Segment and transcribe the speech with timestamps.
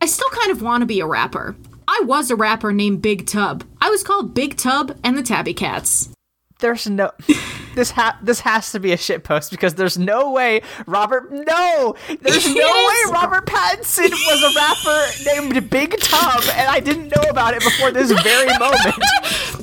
[0.00, 1.56] I still kind of want to be a rapper.
[1.88, 3.64] I was a rapper named Big Tub.
[3.80, 6.10] I was called Big Tub and the Tabby Cats.
[6.58, 7.12] There's no
[7.74, 11.94] this ha this has to be a shit post because there's no way Robert no
[12.20, 17.28] there's no way Robert Pattinson was a rapper named Big Tub and I didn't know
[17.28, 19.55] about it before this very moment.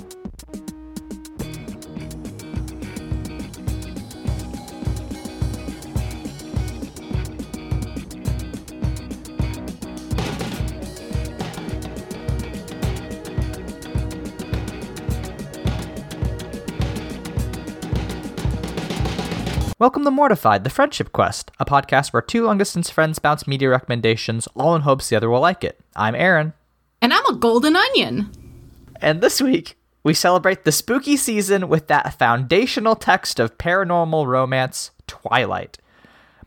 [19.84, 23.68] Welcome to Mortified, the Friendship Quest, a podcast where two long distance friends bounce media
[23.68, 25.78] recommendations, all in hopes the other will like it.
[25.94, 26.54] I'm Aaron,
[27.02, 28.32] And I'm a golden onion.
[29.02, 34.92] and this week we celebrate the spooky season with that foundational text of paranormal romance,
[35.06, 35.80] Twilight.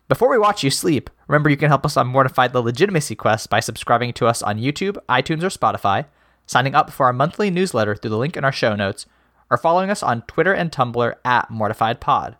[0.08, 3.50] Before we watch you sleep, remember you can help us on Mortified the Legitimacy Quest
[3.50, 6.06] by subscribing to us on YouTube, iTunes, or Spotify,
[6.46, 9.04] signing up for our monthly newsletter through the link in our show notes,
[9.50, 12.36] or following us on Twitter and Tumblr at MortifiedPod.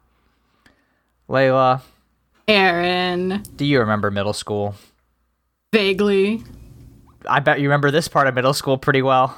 [1.29, 1.83] Layla,
[2.49, 3.43] Aaron.
[3.57, 4.75] do you remember middle school?
[5.73, 6.43] Vaguely.
[7.29, 9.37] I bet you remember this part of middle school pretty well.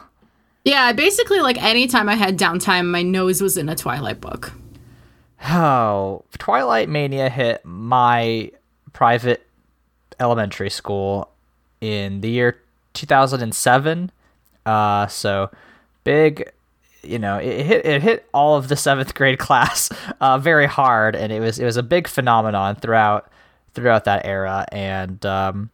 [0.65, 4.53] Yeah, basically, like anytime I had downtime, my nose was in a Twilight book.
[5.49, 8.51] Oh, Twilight Mania hit my
[8.93, 9.47] private
[10.21, 11.31] elementary school
[11.81, 12.61] in the year
[12.95, 14.11] 2007.
[14.67, 15.51] Uh, so
[16.05, 16.51] big,
[17.03, 21.17] you know, it hit it hit all of the seventh grade class uh, very hard,
[21.17, 23.31] and it was it was a big phenomenon throughout
[23.75, 24.67] throughout that era.
[24.73, 25.71] And um,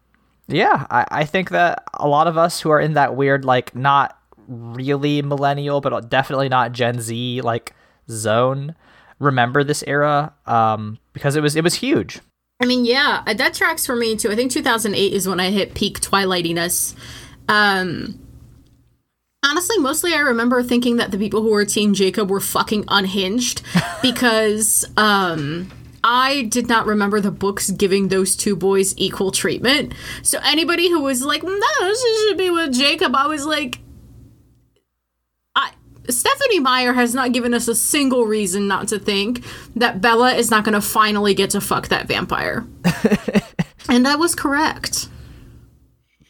[0.49, 3.75] yeah, I, I think that a lot of us who are in that weird, like,
[3.75, 7.75] not really millennial, but definitely not Gen Z, like,
[8.11, 8.75] zone,
[9.19, 12.21] remember this era um, because it was it was huge.
[12.61, 14.31] I mean, yeah, that tracks for me too.
[14.31, 16.95] I think 2008 is when I hit peak Twilightiness.
[17.49, 18.24] Um,
[19.45, 23.63] honestly, mostly I remember thinking that the people who were Team Jacob were fucking unhinged
[24.03, 25.71] because um,
[26.03, 29.95] I did not remember the books giving those two boys equal treatment.
[30.23, 33.79] So anybody who was like, no, she should be with Jacob, I was like,
[35.55, 35.73] I.
[36.09, 39.43] Stephenie Meyer has not given us a single reason not to think
[39.77, 42.67] that Bella is not going to finally get to fuck that vampire.
[43.89, 45.09] and I was correct.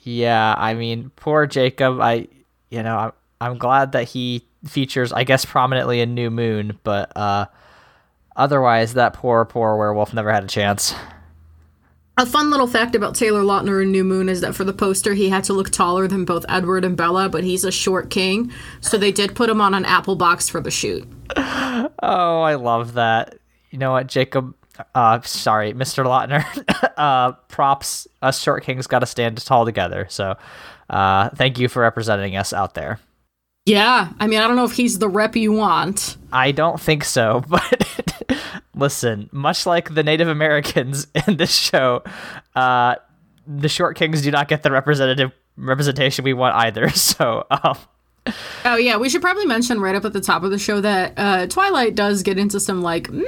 [0.03, 1.99] Yeah, I mean, poor Jacob.
[2.01, 2.29] I,
[2.75, 7.15] you know, I'm I'm glad that he features, I guess, prominently in New Moon, but
[7.17, 7.47] uh,
[8.37, 10.95] otherwise, that poor poor werewolf never had a chance.
[12.17, 15.15] A fun little fact about Taylor Lautner in New Moon is that for the poster,
[15.15, 18.53] he had to look taller than both Edward and Bella, but he's a short king,
[18.81, 21.07] so they did put him on an apple box for the shoot.
[22.03, 23.39] Oh, I love that.
[23.71, 24.55] You know what, Jacob?
[24.95, 26.05] Uh, sorry, Mr.
[26.05, 26.45] Lautner.
[26.97, 28.07] uh, props.
[28.23, 30.07] Us short kings got to stand tall together.
[30.09, 30.37] So,
[30.91, 33.01] uh, thank you for representing us out there.
[33.67, 36.19] Yeah, I mean, I don't know if he's the rep you want.
[36.33, 38.25] I don't think so, but
[38.75, 42.03] listen, much like the Native Americans in this show,
[42.55, 42.97] uh,
[43.47, 46.89] the short kings do not get the representative representation we want either.
[46.95, 47.79] So, um,
[48.65, 51.13] Oh yeah, we should probably mention right up at the top of the show that
[51.19, 53.23] uh, Twilight does get into some like mm,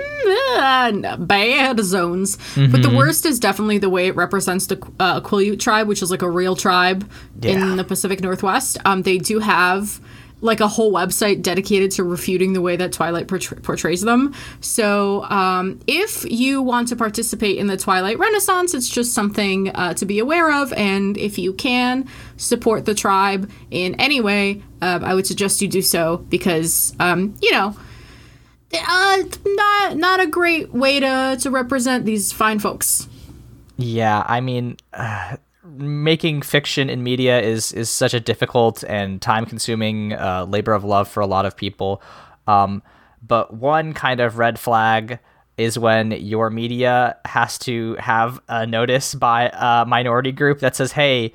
[0.57, 5.61] uh, bad zones, but the worst is definitely the way it represents the uh, Quileute
[5.61, 7.09] tribe, which is like a real tribe
[7.41, 7.51] Yeah.
[7.73, 8.79] in the Pacific Northwest.
[8.87, 10.01] Um, they do have
[10.43, 14.35] like a whole website dedicated to refuting the way that Twilight portray- portrays them.
[14.61, 19.95] So, um, if you want to participate in the Twilight Renaissance, it's just something uh,
[19.95, 20.73] to be aware of.
[20.75, 25.69] And if you can support the tribe in any way, uh, I would suggest you
[25.69, 27.75] do so because, um, you know,
[28.75, 33.09] uh, not not a great way to to represent these fine folks.
[33.79, 35.37] yeah, I mean, uh,
[35.79, 40.85] making fiction in media is is such a difficult and time consuming uh, labor of
[40.85, 42.03] love for a lot of people.
[42.47, 42.83] Um,
[43.23, 45.19] but one kind of red flag
[45.57, 50.93] is when your media has to have a notice by a minority group that says,
[50.93, 51.33] "Hey."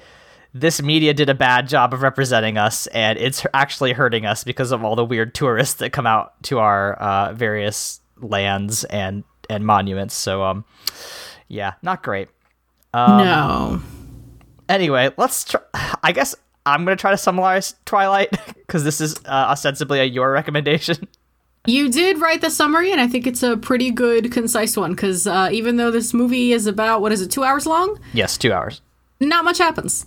[0.53, 4.73] This media did a bad job of representing us, and it's actually hurting us because
[4.73, 9.65] of all the weird tourists that come out to our uh, various lands and and
[9.65, 10.13] monuments.
[10.13, 10.65] So, um,
[11.47, 12.27] yeah, not great.
[12.93, 13.81] no.
[14.69, 15.43] Anyway, let's.
[15.43, 15.61] Try,
[16.03, 16.35] I guess
[16.65, 21.07] I'm gonna try to summarize Twilight because this is uh, ostensibly a your recommendation.
[21.67, 24.91] You did write the summary, and I think it's a pretty good, concise one.
[24.91, 28.37] Because uh, even though this movie is about what is it, two hours long, yes,
[28.37, 28.81] two hours.
[29.19, 30.05] not much happens.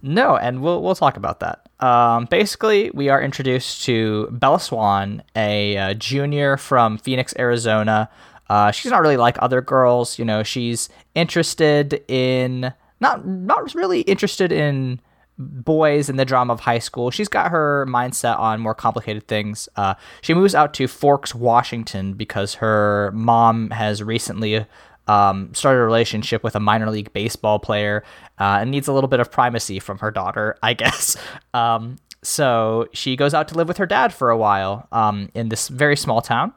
[0.00, 1.68] No, and we'll we'll talk about that.
[1.80, 8.08] Um, basically, we are introduced to Bella Swan, a uh, junior from Phoenix, Arizona.
[8.48, 10.42] Uh, she's not really like other girls, you know.
[10.42, 15.00] She's interested in not not really interested in
[15.38, 17.10] boys and the drama of high school.
[17.10, 19.68] She's got her mindset on more complicated things.
[19.76, 24.66] Uh, she moves out to Forks, Washington, because her mom has recently
[25.06, 28.04] um, started a relationship with a minor league baseball player
[28.38, 31.16] uh, and needs a little bit of primacy from her daughter, I guess.
[31.54, 35.48] Um, so she goes out to live with her dad for a while um, in
[35.48, 36.52] this very small town.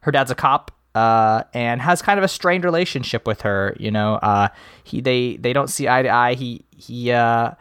[0.00, 0.70] Her dad's a cop.
[0.94, 3.76] Uh, and has kind of a strained relationship with her.
[3.80, 4.48] You know, uh,
[4.84, 6.34] he they they don't see eye to eye.
[6.34, 7.52] He he uh,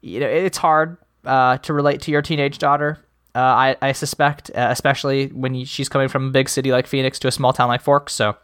[0.00, 2.98] you know, it's hard uh, to relate to your teenage daughter.
[3.34, 7.18] Uh, I, I suspect, uh, especially when she's coming from a big city like Phoenix
[7.20, 8.14] to a small town like Forks.
[8.14, 8.36] So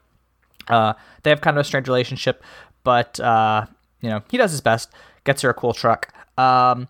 [0.68, 0.92] uh,
[1.22, 2.42] they have kind of a strange relationship,
[2.84, 3.66] but uh,
[4.00, 4.90] you know he does his best,
[5.24, 6.12] gets her a cool truck.
[6.38, 6.88] Um,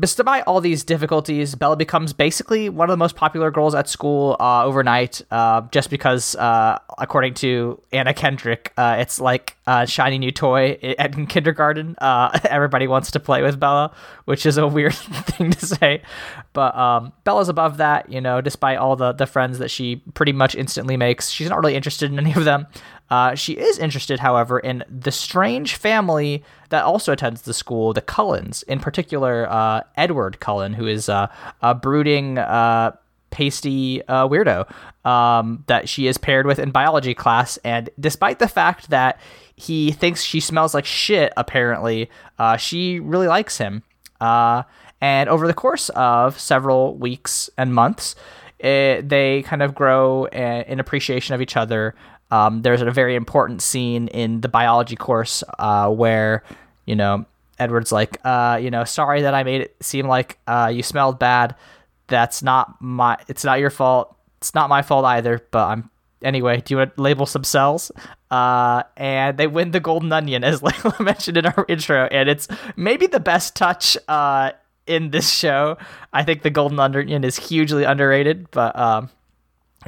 [0.00, 4.36] Despite all these difficulties, Bella becomes basically one of the most popular girls at school
[4.40, 10.16] uh, overnight, uh, just because, uh, according to Anna Kendrick, uh, it's like a shiny
[10.16, 11.94] new toy in kindergarten.
[12.00, 13.94] Uh, everybody wants to play with Bella,
[14.24, 16.00] which is a weird thing to say.
[16.54, 20.32] But um, Bella's above that, you know, despite all the, the friends that she pretty
[20.32, 21.28] much instantly makes.
[21.28, 22.66] She's not really interested in any of them.
[23.10, 28.00] Uh, she is interested, however, in the strange family that also attends the school, the
[28.00, 31.26] Cullens, in particular, uh, Edward Cullen, who is uh,
[31.60, 32.92] a brooding, uh,
[33.30, 34.70] pasty uh, weirdo
[35.06, 37.56] um, that she is paired with in biology class.
[37.64, 39.20] And despite the fact that
[39.56, 43.82] he thinks she smells like shit, apparently, uh, she really likes him.
[44.20, 48.14] and over the course of several weeks and months,
[48.58, 51.94] it, they kind of grow in appreciation of each other.
[52.32, 56.42] Um, there's a very important scene in the biology course uh, where,
[56.86, 57.26] you know,
[57.58, 61.18] Edward's like, uh, you know, sorry that I made it seem like uh, you smelled
[61.18, 61.54] bad.
[62.08, 63.18] That's not my.
[63.28, 64.16] It's not your fault.
[64.38, 65.46] It's not my fault either.
[65.50, 65.90] But I'm
[66.22, 66.62] anyway.
[66.62, 67.92] Do you want to label some cells?
[68.30, 72.48] Uh, and they win the golden onion, as Layla mentioned in our intro, and it's
[72.76, 74.52] maybe the best touch uh,
[74.86, 75.76] in this show.
[76.14, 79.10] I think the golden onion is hugely underrated, but um,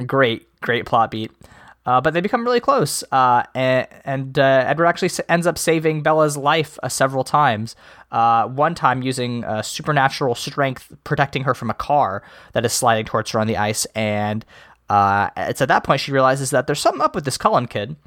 [0.05, 1.31] great, great plot beat.
[1.85, 6.01] Uh, but they become really close, uh, and, and uh, Edward actually ends up saving
[6.01, 7.75] Bella's life uh, several times.
[8.11, 12.23] Uh, one time using supernatural strength, protecting her from a car
[12.53, 13.85] that is sliding towards her on the ice.
[13.93, 14.45] And
[14.89, 17.97] uh, it's at that point she realizes that there's something up with this Cullen kid.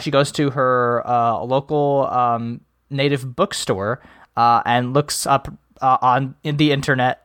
[0.00, 1.02] she goes to her
[1.44, 4.02] local um, native bookstore
[4.36, 5.48] and looks up
[5.80, 7.22] on in the internet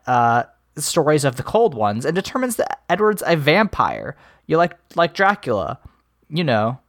[0.77, 4.15] stories of the cold ones and determines that Edward's a vampire
[4.47, 5.79] you like like Dracula,
[6.29, 6.79] you know,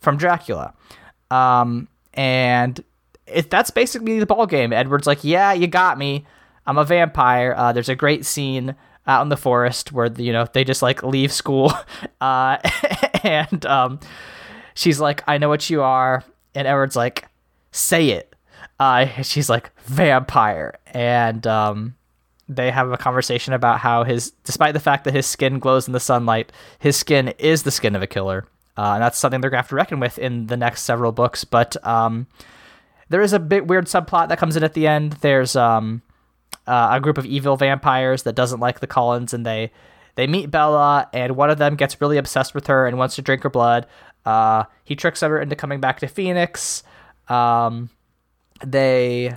[0.00, 0.74] from Dracula.
[1.30, 2.82] Um, and
[3.48, 4.72] that's basically the ball game.
[4.72, 6.26] Edward's like, yeah, you got me.
[6.66, 7.54] I'm a vampire.
[7.56, 8.76] Uh, there's a great scene
[9.06, 11.72] out in the forest where you know they just like leave school,
[12.20, 12.58] uh,
[13.24, 14.00] and um,
[14.74, 16.22] she's like, I know what you are,
[16.54, 17.26] and Edward's like,
[17.72, 18.34] say it.
[18.78, 21.96] Uh, she's like vampire, and um,
[22.56, 25.92] they have a conversation about how his, despite the fact that his skin glows in
[25.92, 28.46] the sunlight, his skin is the skin of a killer.
[28.76, 31.12] Uh, and that's something they're going to have to reckon with in the next several
[31.12, 31.44] books.
[31.44, 32.26] But um,
[33.08, 35.12] there is a bit weird subplot that comes in at the end.
[35.14, 36.02] There's um,
[36.66, 39.70] uh, a group of evil vampires that doesn't like the Cullens, and they
[40.14, 43.22] they meet Bella, and one of them gets really obsessed with her and wants to
[43.22, 43.86] drink her blood.
[44.24, 46.82] Uh, he tricks her into coming back to Phoenix.
[47.28, 47.90] Um,
[48.64, 49.36] they,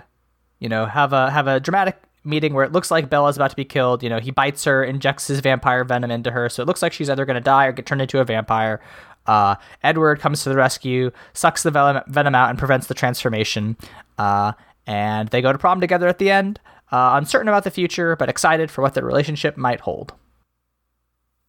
[0.60, 3.56] you know, have a have a dramatic meeting where it looks like Bella's about to
[3.56, 4.04] be killed.
[4.04, 6.94] You know, he bites her, injects his vampire venom into her, so it looks like
[6.94, 8.82] she's either going to die or get turned into a vampire.
[9.26, 13.76] Uh, Edward comes to the rescue, sucks the venom out, and prevents the transformation.
[14.18, 14.54] Uh,
[14.86, 16.60] and they go to prom together at the end,
[16.92, 20.14] uh, uncertain about the future, but excited for what their relationship might hold.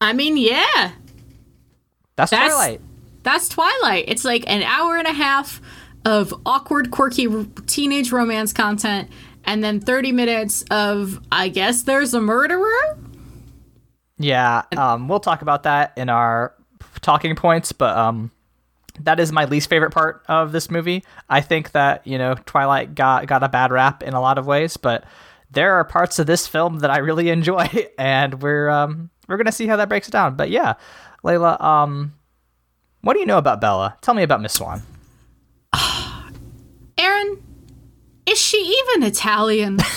[0.00, 0.92] I mean, yeah.
[2.16, 2.80] That's, that's Twilight.
[3.23, 4.04] That's Twilight.
[4.09, 5.61] It's like an hour and a half
[6.04, 7.26] of awkward, quirky
[7.66, 9.11] teenage romance content
[9.47, 12.99] and then 30 minutes of I guess there's a murderer.
[14.19, 16.55] Yeah, um, we'll talk about that in our
[17.03, 18.31] talking points, but um,
[19.00, 21.05] that is my least favorite part of this movie.
[21.29, 24.47] I think that you know Twilight got got a bad rap in a lot of
[24.47, 25.05] ways, but
[25.50, 29.53] there are parts of this film that I really enjoy, and we're um, we're gonna
[29.53, 30.35] see how that breaks down.
[30.35, 30.75] But yeah,
[31.25, 32.15] Layla, um,
[33.03, 33.97] what do you know about Bella?
[34.00, 34.83] Tell me about Miss Swan.
[36.99, 37.43] Aaron,
[38.26, 39.78] is she even Italian?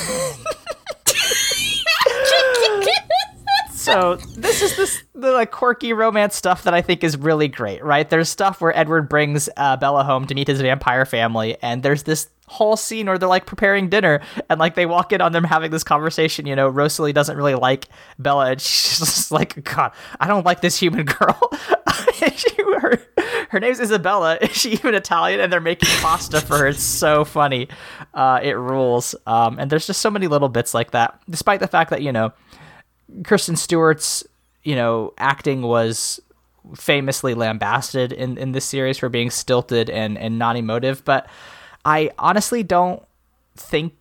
[3.74, 7.83] so this is this the like quirky romance stuff that I think is really great,
[7.83, 8.09] right?
[8.09, 12.03] There's stuff where Edward brings uh, Bella home to meet his vampire family, and there's
[12.03, 14.19] this whole scene where they're like preparing dinner
[14.50, 16.45] and like they walk in on them having this conversation.
[16.45, 20.62] You know, Rosalie doesn't really like Bella, and she's just like, God, I don't like
[20.62, 21.39] this human girl.
[22.35, 22.97] she, her,
[23.49, 24.38] her name's Isabella.
[24.41, 25.39] Is she even Italian?
[25.39, 26.67] And they're making pasta for her.
[26.67, 27.67] It's so funny.
[28.13, 29.15] Uh, it rules.
[29.25, 31.19] Um, and there's just so many little bits like that.
[31.29, 32.31] Despite the fact that you know,
[33.23, 34.23] Kristen Stewart's
[34.63, 36.19] you know acting was
[36.75, 41.27] famously lambasted in in this series for being stilted and and non emotive, but
[41.85, 43.01] I honestly don't
[43.55, 43.93] think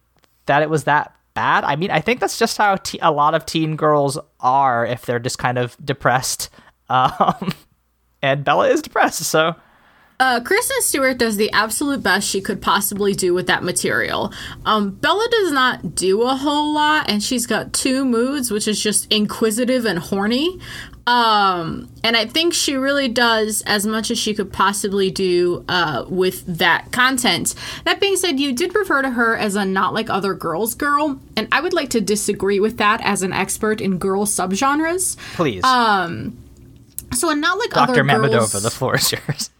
[0.46, 1.62] that it was that bad.
[1.64, 5.06] I mean, I think that's just how te- a lot of teen girls are if
[5.06, 6.50] they're just kind of depressed.
[6.90, 7.52] Um,
[8.22, 9.54] and Bella is depressed, so.
[10.20, 14.32] Uh, Kristen Stewart does the absolute best she could possibly do with that material.
[14.64, 18.82] Um, Bella does not do a whole lot, and she's got two moods, which is
[18.82, 20.58] just inquisitive and horny.
[21.06, 26.04] Um, and I think she really does as much as she could possibly do uh,
[26.08, 27.54] with that content.
[27.84, 31.18] That being said, you did refer to her as a not like other girls girl,
[31.36, 35.16] and I would like to disagree with that as an expert in girl subgenres.
[35.34, 35.62] Please.
[35.64, 36.36] Um,
[37.14, 37.92] so a not like Dr.
[37.92, 38.52] other Mamedova, girls.
[38.62, 39.50] the floor is yours.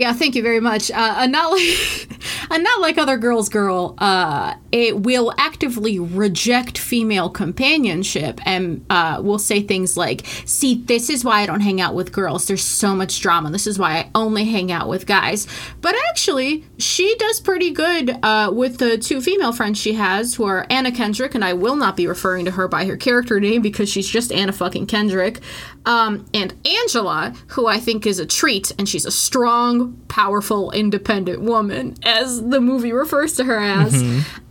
[0.00, 0.90] Yeah, thank you very much.
[0.90, 2.08] Uh, not like
[2.50, 3.94] not like other girls girl.
[3.98, 11.10] Uh, it will actively reject female companionship and uh, will say things like, "See, this
[11.10, 12.46] is why I don't hang out with girls.
[12.46, 13.50] There's so much drama.
[13.50, 15.46] This is why I only hang out with guys."
[15.82, 20.44] But actually, she does pretty good uh, with the two female friends she has, who
[20.44, 23.60] are Anna Kendrick, and I will not be referring to her by her character name
[23.60, 25.40] because she's just Anna fucking Kendrick,
[25.86, 31.42] um, and Angela, who I think is a treat, and she's a strong, powerful, independent
[31.42, 33.94] woman, as the movie refers to her as.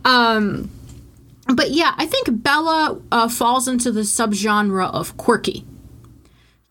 [0.04, 0.70] Um,
[1.54, 5.64] but yeah, I think Bella uh, falls into the subgenre of quirky.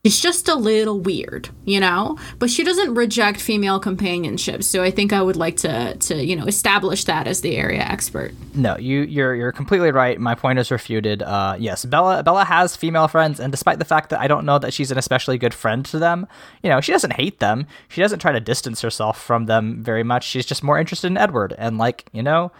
[0.09, 4.63] She's just a little weird, you know, but she doesn't reject female companionship.
[4.63, 7.81] So I think I would like to, to you know, establish that as the area
[7.81, 8.33] expert.
[8.55, 10.19] No, you you're you're completely right.
[10.19, 11.21] My point is refuted.
[11.21, 14.57] Uh, yes, Bella Bella has female friends, and despite the fact that I don't know
[14.57, 16.27] that she's an especially good friend to them,
[16.63, 17.67] you know, she doesn't hate them.
[17.87, 20.25] She doesn't try to distance herself from them very much.
[20.25, 22.51] She's just more interested in Edward, and like you know,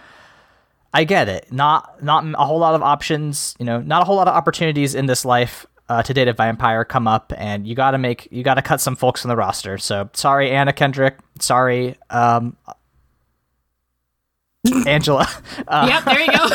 [0.94, 1.52] I get it.
[1.52, 3.56] Not not a whole lot of options.
[3.58, 5.66] You know, not a whole lot of opportunities in this life.
[5.90, 8.96] Uh, to date a vampire come up and you gotta make you gotta cut some
[8.96, 12.56] folks in the roster so sorry anna kendrick sorry um
[14.86, 15.28] angela
[15.68, 16.48] uh, Yep, there you go.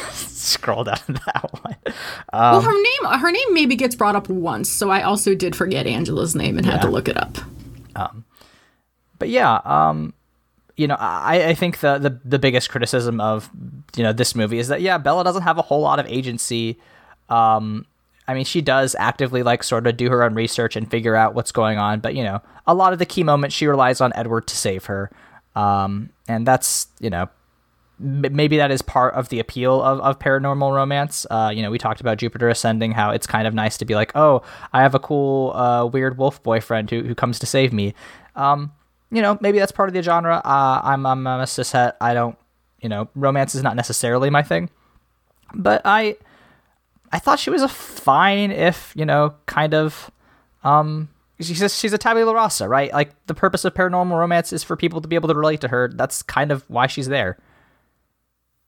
[0.50, 1.76] scroll down to that one.
[2.32, 5.86] well, her name her name maybe gets brought up once, so I also did forget
[5.86, 7.38] Angela's name and had to look it up.
[7.94, 8.24] Um,
[9.18, 10.12] but yeah, um,
[10.76, 13.48] you know, I, I think the, the the biggest criticism of
[13.96, 16.78] you know this movie is that yeah, Bella doesn't have a whole lot of agency.
[17.28, 17.86] Um,
[18.30, 21.34] I mean, she does actively like sort of do her own research and figure out
[21.34, 24.12] what's going on, but you know, a lot of the key moments she relies on
[24.14, 25.10] Edward to save her,
[25.56, 27.28] um, and that's you know
[27.98, 31.26] maybe that is part of the appeal of, of paranormal romance.
[31.28, 33.94] Uh, you know, we talked about Jupiter Ascending, how it's kind of nice to be
[33.94, 37.72] like, oh, I have a cool, uh, weird wolf boyfriend who, who comes to save
[37.72, 37.94] me.
[38.36, 38.72] Um,
[39.10, 40.40] you know, maybe that's part of the genre.
[40.42, 41.92] Uh, I'm, I'm, I'm a cishet.
[42.00, 42.38] I don't,
[42.80, 44.70] you know, romance is not necessarily my thing.
[45.52, 46.16] But I,
[47.12, 50.10] I thought she was a fine, if, you know, kind of,
[50.62, 51.08] um,
[51.40, 52.92] she's a, she's a tabula rasa, right?
[52.92, 55.68] Like the purpose of paranormal romance is for people to be able to relate to
[55.68, 55.88] her.
[55.88, 57.38] That's kind of why she's there.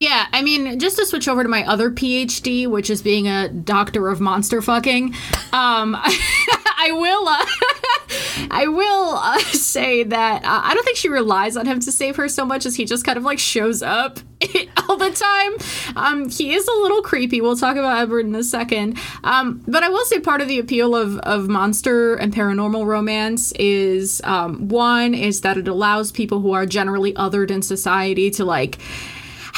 [0.00, 3.48] Yeah, I mean, just to switch over to my other PhD, which is being a
[3.48, 5.14] doctor of monster fucking,
[5.52, 7.46] um, I will, uh,
[8.50, 12.16] I will uh, say that uh, I don't think she relies on him to save
[12.16, 14.20] her so much as he just kind of like shows up
[14.88, 15.96] all the time.
[15.96, 17.40] Um, he is a little creepy.
[17.40, 18.98] We'll talk about Edward in a second.
[19.24, 23.52] Um, but I will say part of the appeal of, of monster and paranormal romance
[23.52, 28.44] is um, one is that it allows people who are generally othered in society to
[28.44, 28.78] like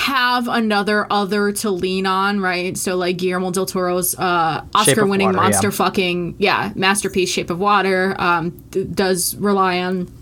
[0.05, 2.77] have another other to lean on, right?
[2.77, 5.73] So like Guillermo del Toro's uh, Oscar-winning monster yeah.
[5.73, 10.13] fucking yeah masterpiece, Shape of Water, um, d- does rely on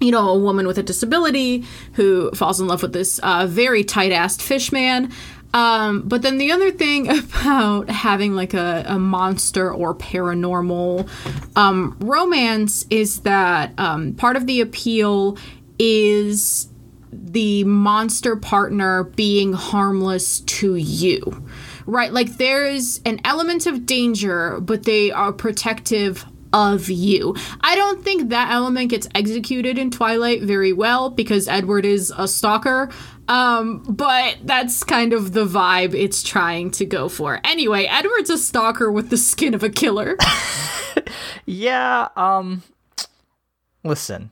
[0.00, 3.84] you know a woman with a disability who falls in love with this uh, very
[3.84, 5.12] tight-assed fish man.
[5.52, 11.08] Um, but then the other thing about having like a, a monster or paranormal
[11.56, 15.36] um, romance is that um, part of the appeal
[15.78, 16.68] is
[17.24, 21.46] the monster partner being harmless to you.
[21.86, 22.12] Right?
[22.12, 27.36] Like there's an element of danger, but they are protective of you.
[27.60, 32.26] I don't think that element gets executed in Twilight very well because Edward is a
[32.26, 32.90] stalker.
[33.28, 37.40] Um, but that's kind of the vibe it's trying to go for.
[37.44, 40.16] Anyway, Edward's a stalker with the skin of a killer.
[41.46, 42.62] Yeah, um
[43.84, 44.30] listen.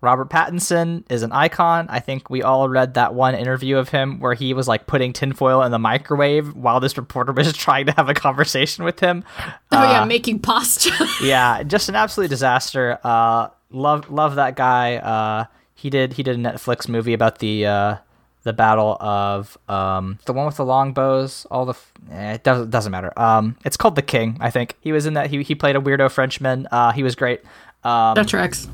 [0.00, 1.86] Robert Pattinson is an icon.
[1.90, 5.12] I think we all read that one interview of him where he was like putting
[5.12, 9.24] tinfoil in the microwave while this reporter was trying to have a conversation with him.
[9.70, 10.90] Oh uh, yeah, making pasta.
[11.22, 12.98] yeah, just an absolute disaster.
[13.04, 14.96] Uh, love love that guy.
[14.96, 17.96] Uh, he did he did a Netflix movie about the uh,
[18.42, 21.46] the battle of um, the one with the long bows.
[21.50, 23.12] All the f- eh, it doesn't doesn't matter.
[23.18, 24.38] Um, it's called The King.
[24.40, 25.28] I think he was in that.
[25.28, 26.66] He he played a weirdo Frenchman.
[26.70, 27.42] Uh, he was great.
[27.84, 28.68] Um, that tracks.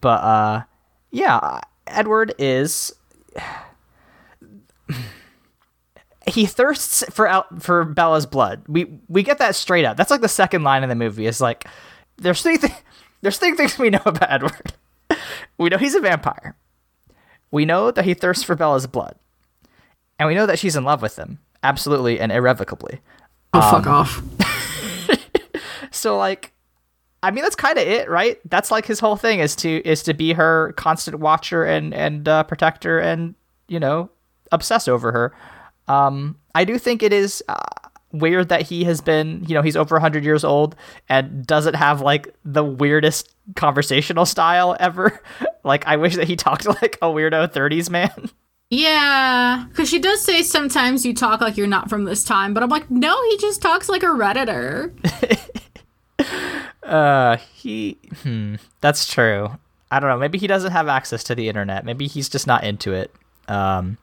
[0.00, 0.62] But uh,
[1.10, 2.94] yeah, Edward is.
[6.26, 8.62] he thirsts for out for Bella's blood.
[8.68, 9.96] We we get that straight up.
[9.96, 11.26] That's like the second line in the movie.
[11.26, 11.66] Is like
[12.16, 12.72] there's three th-
[13.22, 14.72] there's three things we know about Edward.
[15.56, 16.56] we know he's a vampire.
[17.50, 19.14] We know that he thirsts for Bella's blood,
[20.18, 23.00] and we know that she's in love with him, absolutely and irrevocably.
[23.54, 24.22] Oh um, fuck off!
[25.90, 26.52] so like
[27.22, 28.38] I mean, that's kind of it, right?
[28.48, 32.28] That's like his whole thing is to is to be her constant watcher and and
[32.28, 33.34] uh, protector and
[33.66, 34.10] you know
[34.52, 35.34] obsess over her.
[35.88, 39.76] Um, I do think it is uh, weird that he has been, you know, he's
[39.76, 40.76] over 100 years old
[41.08, 45.22] and doesn't have like the weirdest conversational style ever.
[45.64, 48.30] like, I wish that he talked like a weirdo 30s man.
[48.70, 52.62] Yeah, because she does say sometimes you talk like you're not from this time, but
[52.62, 54.92] I'm like, no, he just talks like a Redditor.
[56.88, 57.98] Uh, he.
[58.22, 59.50] Hmm, that's true.
[59.90, 60.18] I don't know.
[60.18, 61.84] Maybe he doesn't have access to the internet.
[61.84, 63.14] Maybe he's just not into it.
[63.46, 63.98] Um,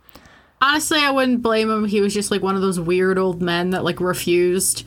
[0.61, 1.85] honestly, I wouldn't blame him.
[1.85, 4.85] He was just like one of those weird old men that like refused,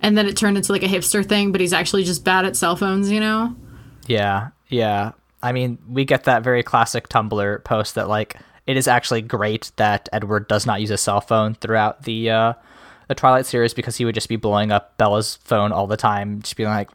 [0.00, 1.52] and then it turned into like a hipster thing.
[1.52, 3.54] But he's actually just bad at cell phones, you know?
[4.06, 5.12] Yeah, yeah.
[5.42, 9.72] I mean, we get that very classic Tumblr post that like it is actually great
[9.76, 12.52] that Edward does not use a cell phone throughout the uh,
[13.08, 16.40] the Twilight series because he would just be blowing up Bella's phone all the time,
[16.42, 16.88] just being like,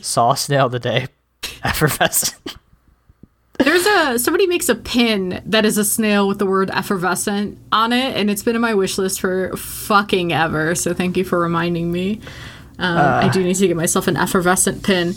[0.00, 1.08] "Saw a snail today,
[1.64, 2.56] effervescent."
[3.58, 7.92] There's a somebody makes a pin that is a snail with the word effervescent on
[7.92, 10.74] it, and it's been in my wish list for fucking ever.
[10.74, 12.20] So thank you for reminding me.
[12.78, 15.14] Um, uh, I do need to get myself an effervescent pin.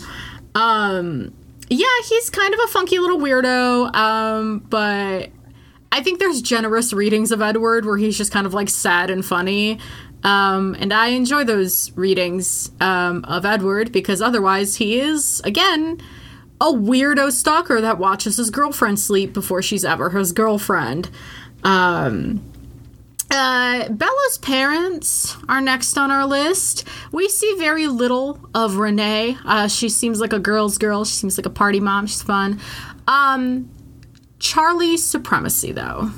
[0.54, 1.34] Um,
[1.68, 5.28] yeah, he's kind of a funky little weirdo, um, but
[5.92, 9.24] I think there's generous readings of Edward where he's just kind of like sad and
[9.24, 9.78] funny.
[10.22, 16.00] Um, and I enjoy those readings um, of Edward because otherwise he is, again,
[16.60, 21.10] a weirdo stalker that watches his girlfriend sleep before she's ever his girlfriend.
[21.64, 22.44] Um,
[23.30, 26.84] uh, Bella's parents are next on our list.
[27.12, 29.38] We see very little of Renee.
[29.44, 31.04] Uh, she seems like a girl's girl.
[31.04, 32.06] She seems like a party mom.
[32.06, 32.60] She's fun.
[33.06, 33.70] Um,
[34.38, 36.10] Charlie's supremacy, though.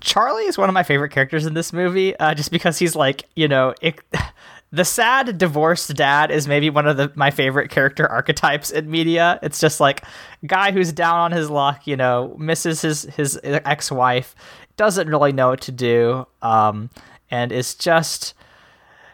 [0.00, 3.28] Charlie is one of my favorite characters in this movie, uh, just because he's like,
[3.36, 4.00] you know, it,
[4.72, 9.38] the sad divorced dad is maybe one of the, my favorite character archetypes in media.
[9.42, 10.04] It's just like
[10.46, 14.34] guy who's down on his luck, you know, misses his his ex wife,
[14.76, 16.90] doesn't really know what to do, um,
[17.30, 18.34] and is just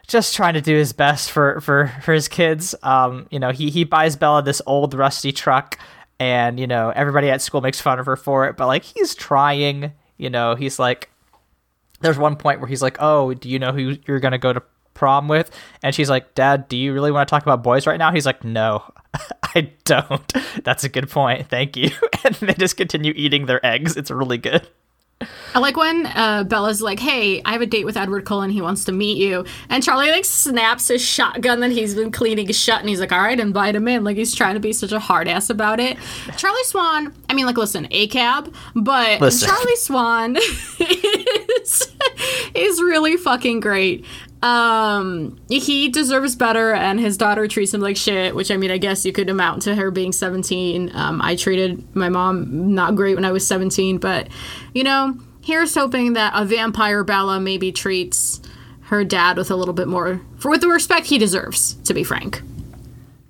[0.07, 2.75] just trying to do his best for for for his kids.
[2.83, 5.77] Um, you know, he he buys Bella this old rusty truck
[6.19, 9.13] and you know everybody at school makes fun of her for it but like he's
[9.13, 11.09] trying you know, he's like,
[12.01, 14.61] there's one point where he's like, "Oh, do you know who you're gonna go to
[14.93, 15.49] prom with?"
[15.81, 18.25] And she's like, "Dad, do you really want to talk about boys right now?" He's
[18.25, 18.83] like, "No,
[19.55, 21.49] I don't." That's a good point.
[21.49, 21.89] Thank you.
[22.25, 23.95] And they just continue eating their eggs.
[23.95, 24.67] It's really good.
[25.55, 28.51] I like when uh, Bella's like, "Hey, I have a date with Edward Cullen.
[28.51, 32.51] He wants to meet you." And Charlie like snaps his shotgun that he's been cleaning
[32.51, 34.91] shut, and he's like, "All right, invite him in." Like he's trying to be such
[34.91, 35.97] a hard ass about it.
[36.37, 37.13] Charlie Swan.
[37.29, 39.49] I mean, like, listen, a cab, but listen.
[39.49, 40.37] Charlie Swan
[41.59, 41.95] is
[42.53, 44.05] is really fucking great.
[44.47, 48.35] Um, he deserves better, and his daughter treats him like shit.
[48.35, 50.91] Which I mean, I guess you could amount to her being seventeen.
[50.93, 54.27] Um, I treated my mom not great when I was seventeen, but
[54.73, 58.41] you know here's hoping that a vampire Bella maybe treats
[58.81, 62.03] her dad with a little bit more for with the respect he deserves, to be
[62.03, 62.41] frank.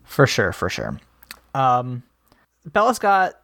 [0.04, 1.00] For sure, for sure.
[1.54, 2.04] Um,
[2.66, 3.40] Bella's got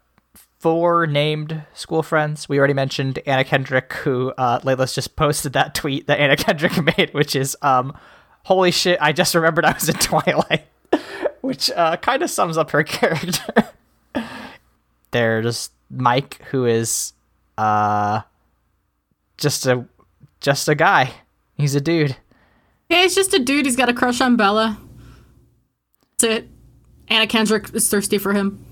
[0.63, 2.47] four named school friends.
[2.47, 6.97] We already mentioned Anna Kendrick, who uh, Layla's just posted that tweet that Anna Kendrick
[6.97, 7.95] made, which is, um,
[8.45, 8.97] "Holy shit!
[9.02, 10.65] I just remembered I was in Twilight,"
[11.41, 13.71] which uh, kind of sums up her character.
[15.12, 17.12] There's Mike, who is
[17.58, 18.21] uh,
[19.38, 19.86] just a
[20.39, 21.12] just a guy.
[21.58, 22.15] He's a dude.
[22.89, 23.65] Yeah, he's just a dude.
[23.65, 24.80] He's got a crush on Bella.
[26.12, 26.47] That's it.
[27.10, 28.65] Anna Kendrick is thirsty for him.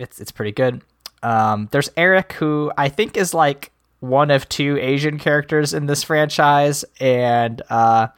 [0.00, 0.82] It's it's pretty good.
[1.22, 6.02] Um, there's Eric, who I think is like one of two Asian characters in this
[6.04, 8.08] franchise, and uh,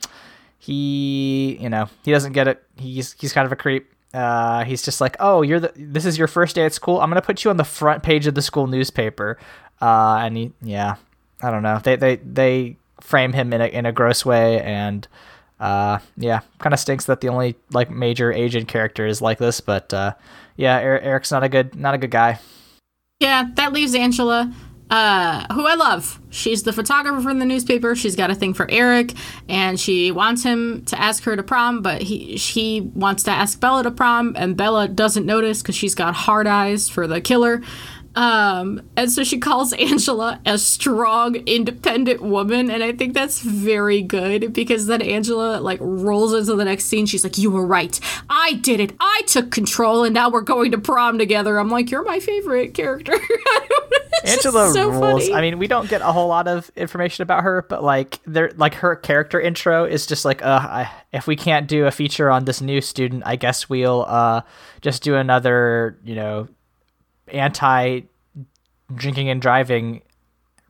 [0.59, 2.63] he, you know, he doesn't get it.
[2.77, 3.91] He's he's kind of a creep.
[4.13, 7.01] Uh, he's just like, "Oh, you're the this is your first day at school.
[7.01, 9.39] I'm gonna put you on the front page of the school newspaper."
[9.81, 10.97] Uh, and he, yeah,
[11.43, 11.81] I don't know.
[11.83, 15.07] They they they frame him in a in a gross way, and
[15.59, 19.61] uh, yeah, kind of stinks that the only like major Asian character is like this.
[19.61, 20.15] But uh,
[20.57, 22.39] yeah, er- Eric's not a good not a good guy.
[23.21, 24.51] Yeah, that leaves Angela,
[24.89, 26.21] uh, who I love.
[26.31, 27.95] She's the photographer from the newspaper.
[27.95, 29.13] She's got a thing for Eric,
[29.49, 33.61] and she wants him to ask her to prom, but he she wants to ask
[33.61, 37.63] Bella to prom, and Bella doesn't notice because she's got hard eyes for the killer.
[38.15, 44.03] Um, and so she calls Angela a strong, independent woman, and I think that's very
[44.03, 47.07] good because then Angela like rolls into the next scene.
[47.07, 47.99] She's like, "You were right.
[48.29, 48.95] I did it.
[49.01, 52.75] I took control, and now we're going to prom together." I'm like, "You're my favorite
[52.75, 53.15] character."
[54.25, 55.01] Angela so rules.
[55.29, 55.35] funny.
[55.35, 58.53] I mean, we don't get a whole lot of information about her, but like there,
[58.57, 62.31] like her character intro is just like, uh, I, if we can't do a feature
[62.31, 64.43] on this new student, I guess we'll uh
[64.83, 66.49] just do another, you know,
[67.33, 68.01] anti
[68.95, 70.03] drinking and driving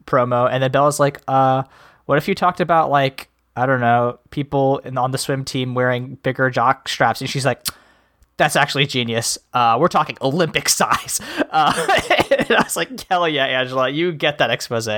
[0.07, 0.49] promo.
[0.51, 1.63] And then Bella's like, uh,
[2.07, 5.75] what if you talked about like I don't know people in, on the swim team
[5.75, 7.21] wearing bigger jock straps?
[7.21, 7.65] And she's like.
[8.37, 9.37] That's actually genius.
[9.53, 11.21] Uh, we're talking Olympic size.
[11.51, 11.75] Uh,
[12.39, 14.89] and I was like, hell yeah, Angela, you get that expose.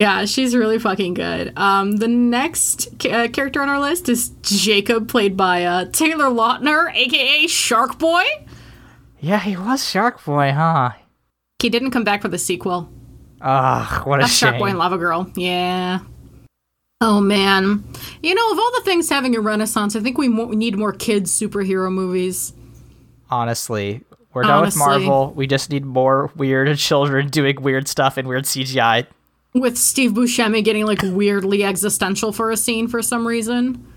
[0.00, 1.52] Yeah, she's really fucking good.
[1.58, 6.90] Um, the next uh, character on our list is Jacob, played by uh, Taylor Lautner,
[6.94, 8.24] aka Shark Boy.
[9.20, 10.90] Yeah, he was Shark Boy, huh?
[11.60, 12.90] He didn't come back for the sequel.
[13.40, 14.60] Ugh, what a That's Shark shame.
[14.60, 15.30] Boy and Lava Girl.
[15.34, 16.00] Yeah.
[17.02, 17.82] Oh man,
[18.22, 20.92] you know of all the things having a renaissance, I think we mo- need more
[20.92, 22.52] kids superhero movies.
[23.30, 24.02] Honestly,
[24.34, 25.32] we're done with Marvel.
[25.34, 29.06] We just need more weird children doing weird stuff and weird CGI.
[29.54, 33.89] With Steve Buscemi getting like weirdly existential for a scene for some reason.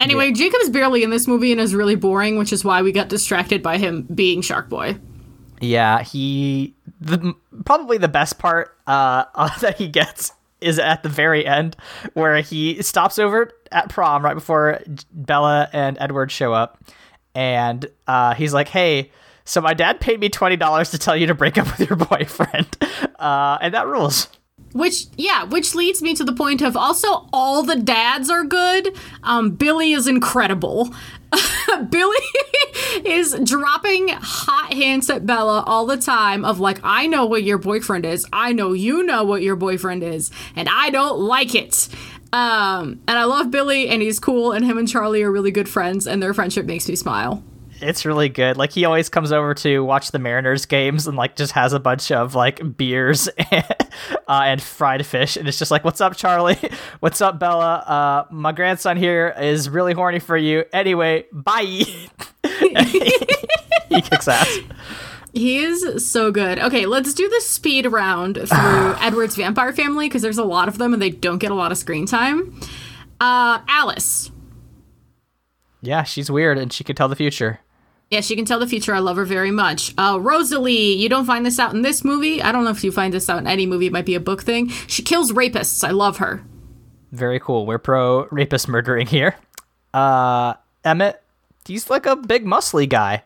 [0.00, 3.08] Anyway, Jacob's barely in this movie and is really boring, which is why we got
[3.08, 4.98] distracted by him being Shark Boy.
[5.60, 7.34] Yeah, he the
[7.64, 9.24] probably the best part uh,
[9.60, 11.76] that he gets is at the very end
[12.14, 14.80] where he stops over at prom right before
[15.12, 16.82] Bella and Edward show up,
[17.34, 19.10] and uh, he's like, "Hey."
[19.46, 21.96] So my dad paid me twenty dollars to tell you to break up with your
[22.08, 22.68] boyfriend,
[23.18, 24.28] uh, and that rules.
[24.72, 28.96] Which, yeah, which leads me to the point of also all the dads are good.
[29.22, 30.94] Um, Billy is incredible.
[31.90, 32.16] Billy
[33.04, 37.58] is dropping hot hints at Bella all the time of like, I know what your
[37.58, 38.26] boyfriend is.
[38.32, 41.88] I know you know what your boyfriend is, and I don't like it.
[42.32, 45.68] Um, and I love Billy, and he's cool, and him and Charlie are really good
[45.68, 47.42] friends, and their friendship makes me smile.
[47.82, 48.56] It's really good.
[48.56, 51.80] Like he always comes over to watch the Mariners games and like just has a
[51.80, 53.64] bunch of like beers and,
[54.28, 56.58] uh, and fried fish, and it's just like, "What's up, Charlie?
[57.00, 57.76] What's up, Bella?
[57.86, 60.64] Uh, my grandson here is really horny for you.
[60.72, 61.62] Anyway, bye."
[62.44, 64.58] he kicks ass.
[65.32, 66.58] He is so good.
[66.58, 68.48] Okay, let's do the speed round through
[69.00, 71.70] Edward's vampire family because there's a lot of them and they don't get a lot
[71.70, 72.60] of screen time.
[73.20, 74.30] Uh, Alice.
[75.82, 77.60] Yeah, she's weird and she can tell the future.
[78.10, 78.92] Yeah, she can tell the future.
[78.92, 79.94] I love her very much.
[79.96, 82.42] Uh, Rosalie, you don't find this out in this movie.
[82.42, 83.86] I don't know if you find this out in any movie.
[83.86, 84.68] It might be a book thing.
[84.88, 85.86] She kills rapists.
[85.86, 86.44] I love her.
[87.12, 87.66] Very cool.
[87.66, 89.36] We're pro rapist murdering here.
[89.94, 91.22] Uh, Emmett,
[91.66, 93.22] he's like a big muscly guy.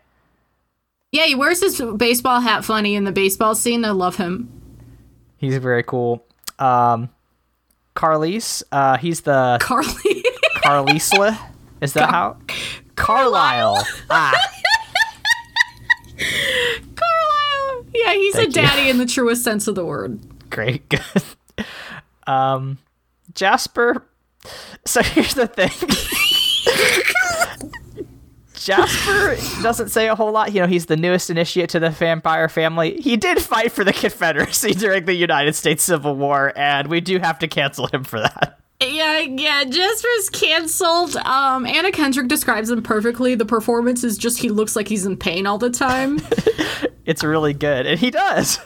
[1.12, 3.84] Yeah, he wears his baseball hat funny in the baseball scene.
[3.86, 4.50] I love him.
[5.38, 6.26] He's very cool.
[6.58, 7.08] Um,
[7.94, 10.24] Carlise, uh, he's the Carly.
[10.62, 11.38] Carlisle.
[11.80, 12.36] Is that how?
[12.96, 13.86] Carlisle.
[14.10, 14.32] Ah,
[16.16, 17.86] Carlisle.
[17.94, 18.66] Yeah, he's Thank a you.
[18.66, 20.20] daddy in the truest sense of the word.
[20.50, 20.88] great.
[20.88, 21.00] Good.
[22.26, 22.78] Um,
[23.34, 24.06] Jasper.
[24.84, 25.70] So here's the thing.
[28.54, 30.54] Jasper doesn't say a whole lot.
[30.54, 32.98] You know, he's the newest initiate to the vampire family.
[33.00, 37.18] He did fight for the Confederacy during the United States Civil War, and we do
[37.18, 38.58] have to cancel him for that.
[39.04, 41.16] Yeah, yeah, Jasper's canceled.
[41.16, 43.34] Um, Anna Kendrick describes him perfectly.
[43.34, 46.20] The performance is just he looks like he's in pain all the time.
[47.06, 48.58] It's really good, and he does.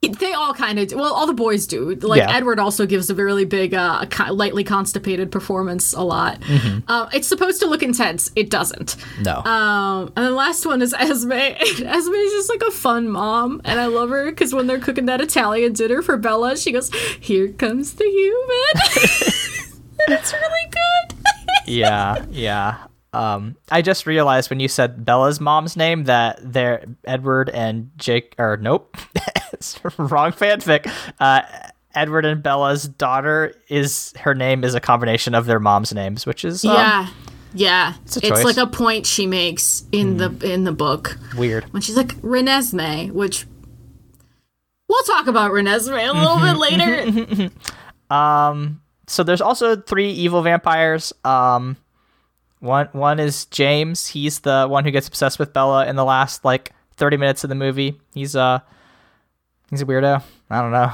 [0.00, 0.96] They all kind of do.
[0.96, 1.94] Well, all the boys do.
[1.96, 2.36] Like Yeah.
[2.36, 6.40] Edward also gives a really big, uh, lightly constipated performance a lot.
[6.86, 8.30] Uh, it's supposed to look intense.
[8.36, 8.96] It doesn't.
[9.20, 9.38] No.
[9.42, 11.32] Um, and the last one is Esme.
[11.32, 11.84] Esme
[12.14, 15.20] is just like a fun mom, and I love her because when they're cooking that
[15.20, 19.32] Italian dinner for Bella, she goes, "Here comes the human."
[20.06, 21.18] and it's really good.
[21.66, 22.84] yeah, yeah.
[23.12, 28.34] Um, I just realized when you said Bella's mom's name that they're Edward and Jake,
[28.38, 28.96] or nope,
[29.98, 30.90] wrong fanfic.
[31.18, 31.42] Uh,
[31.94, 36.44] Edward and Bella's daughter is her name is a combination of their mom's names, which
[36.44, 37.08] is um, yeah.
[37.54, 41.64] Yeah, a it's like a point she makes in the in the book Weird.
[41.72, 43.46] when she's like Renesmee, which
[44.86, 47.50] we'll talk about Renesmee a little bit later.
[48.10, 51.12] Um so there's also three evil vampires.
[51.24, 51.76] Um,
[52.60, 54.06] one one is James.
[54.06, 57.48] He's the one who gets obsessed with Bella in the last like 30 minutes of
[57.48, 58.00] the movie.
[58.14, 58.60] He's uh
[59.70, 60.22] he's a weirdo.
[60.50, 60.92] I don't know.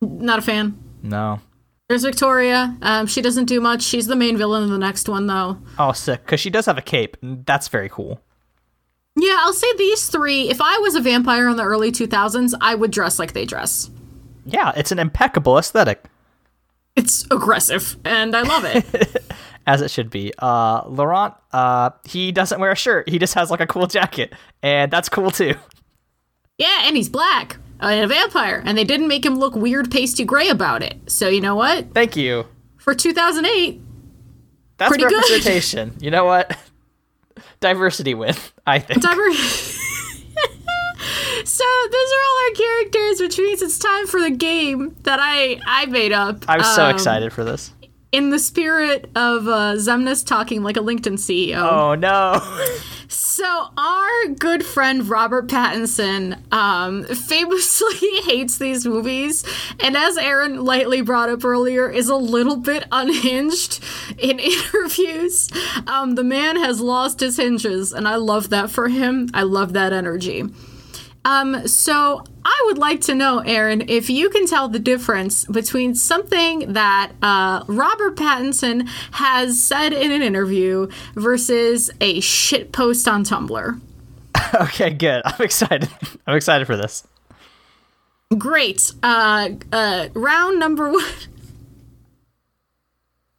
[0.00, 0.78] Not a fan.
[1.02, 1.40] No.
[1.88, 2.76] There's Victoria.
[2.80, 3.82] Um, she doesn't do much.
[3.82, 5.58] She's the main villain in the next one, though.
[5.78, 6.24] Oh, sick.
[6.24, 7.16] Because she does have a cape.
[7.22, 8.20] That's very cool.
[9.16, 10.48] Yeah, I'll say these three.
[10.48, 13.90] If I was a vampire in the early 2000s, I would dress like they dress.
[14.44, 16.04] Yeah, it's an impeccable aesthetic,
[16.96, 19.22] It's aggressive, and I love it.
[19.66, 20.32] as it should be.
[20.38, 23.08] Uh, Laurent, uh, he doesn't wear a shirt.
[23.08, 25.54] He just has like a cool jacket, and that's cool too.
[26.58, 30.24] yeah, and he's black and a vampire, and they didn't make him look weird, pasty
[30.24, 31.10] gray about it.
[31.10, 31.92] So you know what?
[31.94, 32.46] Thank you.
[32.78, 33.80] For 2008,
[34.76, 35.12] That's Pretty good.
[35.14, 35.94] representation.
[36.00, 36.56] you know what?
[37.60, 38.34] Diversity win,
[38.66, 39.00] I think.
[39.00, 39.32] Diver-
[41.44, 45.60] so those are all our characters, which means it's time for the game that I
[45.66, 46.44] I made up.
[46.48, 47.72] I'm so um, excited for this.
[48.12, 51.56] In the spirit of uh, Zemnis talking like a LinkedIn CEO.
[51.56, 52.40] Oh no.
[53.14, 59.44] So our good friend Robert Pattinson um, famously hates these movies,
[59.78, 63.82] and as Aaron lightly brought up earlier, is a little bit unhinged
[64.18, 65.48] in interviews.
[65.86, 69.28] Um, the man has lost his hinges, and I love that for him.
[69.32, 70.44] I love that energy.
[71.24, 72.24] Um, so
[72.56, 77.10] I would like to know, Aaron, if you can tell the difference between something that
[77.20, 83.80] uh, Robert Pattinson has said in an interview versus a shit post on Tumblr.
[84.54, 85.22] okay, good.
[85.24, 85.88] I'm excited.
[86.28, 87.04] I'm excited for this.
[88.38, 88.92] Great.
[89.02, 91.04] Uh, uh, round number one.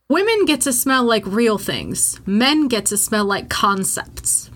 [0.09, 2.19] Women get to smell like real things.
[2.25, 4.51] Men get to smell like concepts.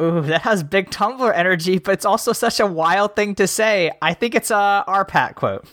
[0.00, 3.92] Ooh, that has big Tumblr energy, but it's also such a wild thing to say.
[4.02, 5.64] I think it's a RPattz quote.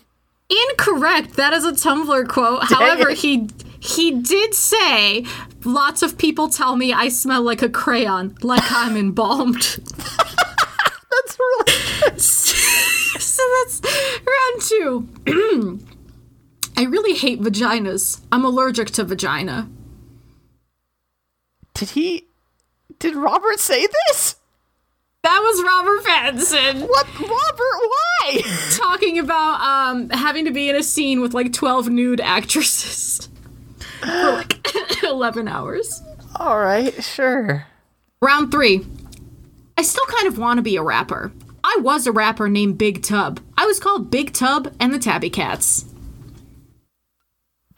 [0.50, 1.36] Incorrect.
[1.38, 2.64] That is a Tumblr quote.
[2.64, 3.20] However, it.
[3.20, 5.26] he he did say,
[5.64, 9.62] "Lots of people tell me I smell like a crayon, like I'm embalmed."
[11.12, 11.72] That's really
[12.20, 13.82] so that's
[14.26, 15.10] round two.
[16.78, 18.22] I really hate vaginas.
[18.32, 19.70] I'm allergic to vagina.
[21.74, 22.28] Did he
[23.02, 24.36] Did Robert say this?
[25.24, 28.42] That was Robert Pattinson What Robert, why?
[28.78, 33.28] talking about um, having to be in a scene with like 12 nude actresses
[34.02, 34.66] for like
[35.04, 36.02] 11 hours.
[36.36, 37.66] All right, sure.
[38.22, 38.86] Round three.
[39.78, 41.32] I still kind of want to be a rapper.
[41.64, 43.40] I was a rapper named Big Tub.
[43.58, 45.86] I was called Big Tub and the Tabby Cats.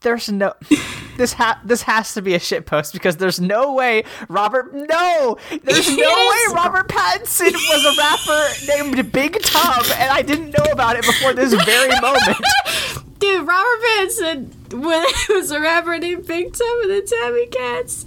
[0.01, 0.53] There's no
[1.17, 5.38] this ha this has to be a shit post because there's no way Robert no
[5.63, 6.54] there's no way.
[6.54, 11.34] Robert Pattinson was a rapper named Big Tub and I didn't know about it before
[11.34, 12.38] this very moment.
[13.19, 14.54] Dude, Robert Pattinson
[15.30, 18.06] was a rapper named Big Tub and the Tabby Cats.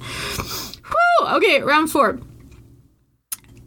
[0.86, 1.36] Whew.
[1.36, 2.20] Okay, round four.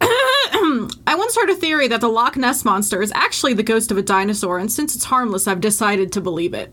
[0.00, 3.98] I once heard a theory that the Loch Ness monster is actually the ghost of
[3.98, 6.72] a dinosaur, and since it's harmless, I've decided to believe it.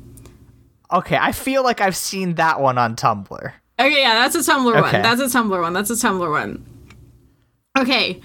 [0.91, 3.51] Okay, I feel like I've seen that one on Tumblr.
[3.79, 4.81] Okay, yeah, that's a Tumblr Okay.
[4.81, 5.01] one.
[5.01, 5.73] That's a Tumblr one.
[5.73, 6.65] That's a Tumblr one.
[7.77, 8.21] Okay,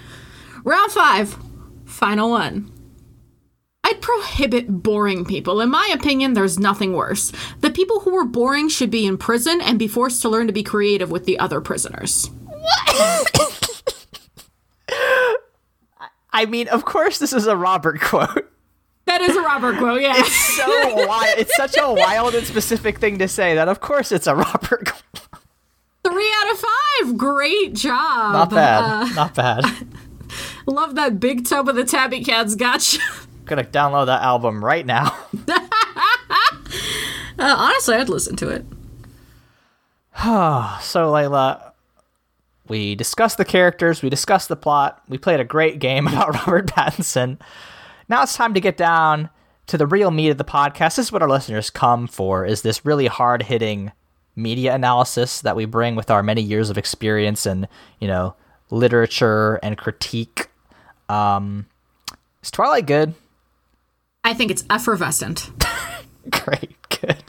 [0.64, 1.36] round five,
[1.84, 2.70] final one.
[3.84, 5.60] I'd prohibit boring people.
[5.60, 7.32] In my opinion, there's nothing worse.
[7.60, 10.52] The people who are boring should be in prison and be forced to learn to
[10.52, 12.30] be creative with the other prisoners.
[12.46, 13.92] What?
[16.32, 18.48] I mean, of course this is a Robert quote.
[19.06, 20.14] That is a Robert quote, yeah.
[20.16, 21.38] It's So wild.
[21.38, 24.86] It's such a wild and specific thing to say that of course it's a Robert
[24.86, 25.22] quote.
[26.04, 27.16] Three out of five.
[27.16, 28.32] Great job.
[28.32, 28.82] Not bad.
[28.82, 29.64] Uh, Not bad.
[30.66, 32.98] love that big tub of the tabby cats gotcha.
[33.44, 35.16] Gonna download that album right now.
[37.38, 38.64] Uh, honestly, I'd listen to it.
[40.82, 41.72] So, Layla,
[42.68, 46.66] we discussed the characters, we discussed the plot, we played a great game about Robert
[46.68, 47.40] Pattinson.
[48.12, 49.30] Now it's time to get down
[49.68, 50.96] to the real meat of the podcast.
[50.96, 53.90] This is what our listeners come for, is this really hard-hitting
[54.36, 57.66] media analysis that we bring with our many years of experience and,
[58.00, 58.36] you know,
[58.68, 60.50] literature and critique.
[61.08, 61.64] Um,
[62.42, 63.14] is Twilight good?
[64.24, 65.50] I think it's effervescent.
[66.30, 67.24] Great, good.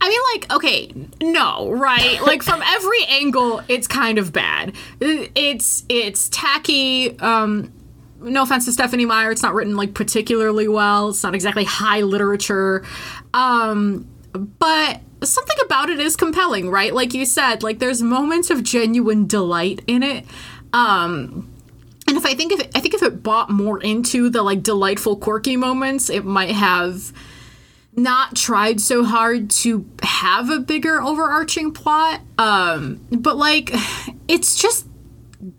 [0.00, 2.20] I mean, like, okay, no, right?
[2.24, 4.76] Like from every angle, it's kind of bad.
[5.00, 7.18] It's it's tacky.
[7.18, 7.72] Um,
[8.26, 11.10] no offense to Stephenie Meyer, it's not written like particularly well.
[11.10, 12.84] It's not exactly high literature.
[13.32, 16.92] Um, but something about it is compelling, right?
[16.92, 20.24] Like you said, like there's moments of genuine delight in it.
[20.72, 21.52] Um
[22.08, 24.62] and if I think if it, I think if it bought more into the like
[24.62, 27.12] delightful quirky moments, it might have
[27.96, 32.20] not tried so hard to have a bigger overarching plot.
[32.38, 33.70] Um but like
[34.28, 34.86] it's just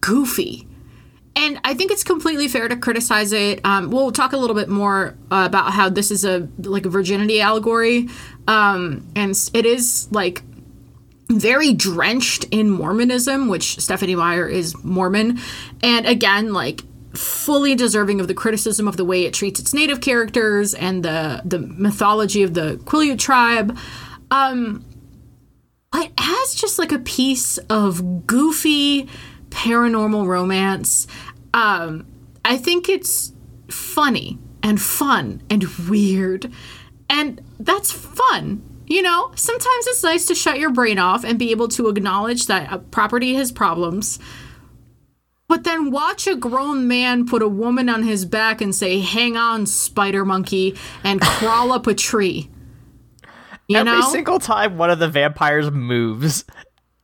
[0.02, 0.67] goofy.
[1.38, 3.62] And I think it's completely fair to criticize it.
[3.64, 6.90] Um, we'll talk a little bit more uh, about how this is a like a
[6.90, 8.10] virginity allegory,
[8.48, 10.42] um, and it is like
[11.30, 15.38] very drenched in Mormonism, which Stephenie Meyer is Mormon,
[15.84, 16.82] and again, like
[17.14, 21.44] fully deserving of the criticism of the way it treats its native characters and the
[21.46, 23.78] the mythology of the Quileute tribe.
[24.32, 24.84] Um,
[25.92, 29.08] but as just like a piece of goofy
[29.50, 31.08] paranormal romance,
[31.58, 32.06] um,
[32.46, 33.34] I think it's
[33.68, 36.52] funny and fun and weird,
[37.10, 38.62] and that's fun.
[38.86, 42.46] You know, sometimes it's nice to shut your brain off and be able to acknowledge
[42.46, 44.20] that a property has problems.
[45.50, 49.36] But then watch a grown man put a woman on his back and say, Hang
[49.36, 52.52] on, spider monkey, and crawl up a tree.
[53.68, 54.12] You Every know?
[54.12, 56.46] single time one of the vampires moves,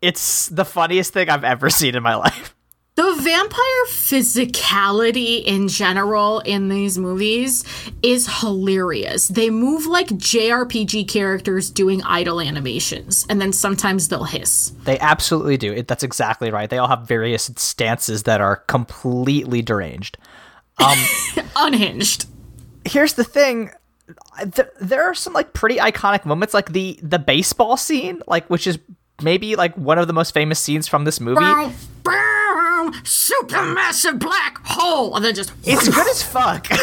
[0.01, 2.55] it's the funniest thing I've ever seen in my life.
[2.95, 7.63] The vampire physicality in general in these movies
[8.03, 9.29] is hilarious.
[9.29, 14.73] They move like JRPG characters doing idle animations, and then sometimes they'll hiss.
[14.83, 15.73] They absolutely do.
[15.73, 16.69] It, that's exactly right.
[16.69, 20.19] They all have various stances that are completely deranged.
[20.77, 20.97] Um,
[21.55, 22.27] Unhinged.
[22.85, 23.71] Here's the thing.
[24.53, 28.67] Th- there are some like pretty iconic moments like the the baseball scene like which
[28.67, 28.77] is
[29.21, 31.39] maybe like one of the most famous scenes from this movie
[32.83, 36.67] Boom, supermassive black hole, and then just it's good as fuck.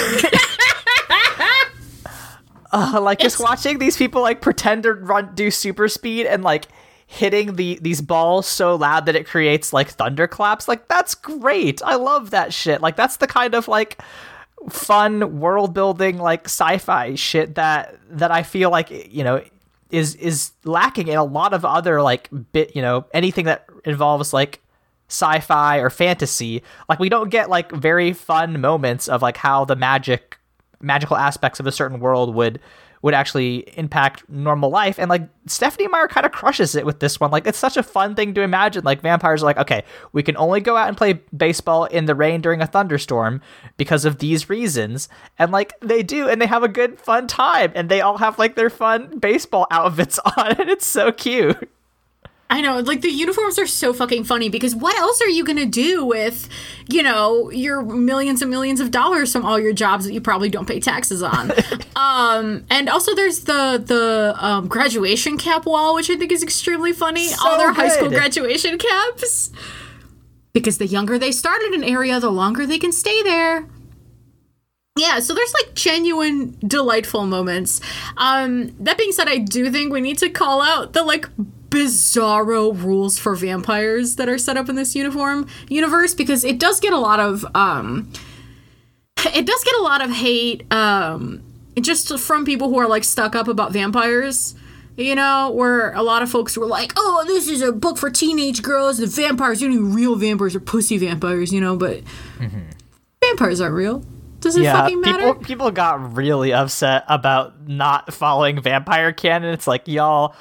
[2.72, 6.66] Uh, like just watching these people like pretend to run do super speed and like
[7.08, 10.68] hitting the these balls so loud that it creates like thunderclaps.
[10.68, 11.82] Like that's great.
[11.84, 12.80] I love that shit.
[12.80, 14.00] Like that's the kind of like
[14.68, 19.42] fun world building like sci-fi shit that that i feel like you know
[19.90, 24.34] is is lacking in a lot of other like bit you know anything that involves
[24.34, 24.60] like
[25.10, 29.76] sci-fi or fantasy like we don't get like very fun moments of like how the
[29.76, 30.38] magic
[30.80, 32.60] magical aspects of a certain world would
[33.02, 34.98] would actually impact normal life.
[34.98, 37.30] And like stephenie meyer kind of crushes it with this one.
[37.30, 38.84] Like it's such a fun thing to imagine.
[38.84, 42.14] Like vampires are like okay we can only go out and play baseball in the
[42.14, 43.40] rain during a thunderstorm
[43.76, 45.08] because of these reasons.
[45.38, 48.38] And like they do and they have a good fun time and they all have
[48.38, 51.70] like their fun baseball outfits on and it's so cute
[52.50, 55.66] I know, like the uniforms are so fucking funny because what else are you gonna
[55.66, 56.48] do with,
[56.88, 60.48] you know, your millions and millions of dollars from all your jobs that you probably
[60.48, 61.52] don't pay taxes on?
[61.96, 66.92] um, and also there's the the um, graduation cap wall, which I think is extremely
[66.92, 67.28] funny.
[67.44, 69.52] all their high school graduation caps.
[70.52, 73.68] Because the younger they start in an area, the longer they can stay there.
[74.98, 77.80] Yeah, so there's like genuine delightful moments.
[78.16, 81.28] Um that being said, I do think we need to call out the like
[81.70, 86.80] bizarro rules for vampires that are set up in this uniform universe because it does
[86.80, 88.12] get a lot of um
[89.34, 91.42] it does get a lot of hate um
[91.80, 94.54] just from people who are like stuck up about vampires
[94.96, 98.10] you know where a lot of folks were like oh this is a book for
[98.10, 98.98] teenage girls.
[98.98, 102.02] The vampires you know real vampires are pussy vampires you know but
[103.22, 104.04] vampires aren't real.
[104.40, 105.34] Does it yeah fucking matter?
[105.34, 109.54] people people got really upset about not following vampire canon.
[109.54, 110.34] It's like y'all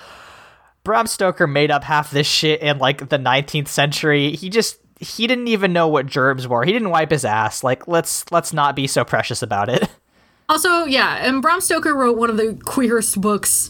[0.90, 4.36] bram stoker made up half this shit in like the 19th century.
[4.36, 6.66] He just he didn't even know what germs were.
[6.66, 7.64] He didn't wipe his ass.
[7.64, 9.88] Like let's let's not be so precious about it.
[10.50, 13.70] Also, yeah, and Bram Stoker wrote one of the queerest books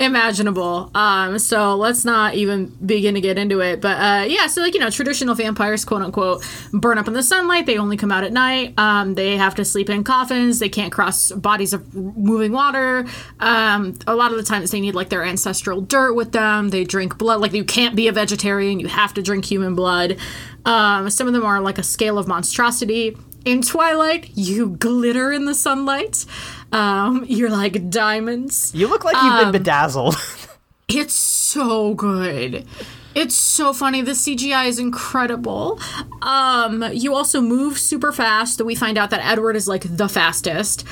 [0.00, 0.90] imaginable.
[0.94, 3.80] Um, so let's not even begin to get into it.
[3.80, 7.22] But uh, yeah, so like you know, traditional vampires, quote unquote, burn up in the
[7.22, 7.66] sunlight.
[7.66, 8.74] They only come out at night.
[8.78, 10.58] Um, they have to sleep in coffins.
[10.58, 13.06] They can't cross bodies of moving water.
[13.40, 16.70] Um, a lot of the times they need like their ancestral dirt with them.
[16.70, 17.40] They drink blood.
[17.40, 18.80] Like you can't be a vegetarian.
[18.80, 20.16] You have to drink human blood.
[20.64, 23.16] Um, some of them are like a scale of monstrosity.
[23.44, 26.24] In Twilight, you glitter in the sunlight.
[26.72, 28.72] Um, you're like diamonds.
[28.74, 30.16] you look like you've been bedazzled
[30.88, 32.66] It's so good.
[33.14, 34.02] It's so funny.
[34.02, 35.80] The CGI is incredible.
[36.20, 38.60] Um, you also move super fast.
[38.60, 40.84] We find out that Edward is like the fastest.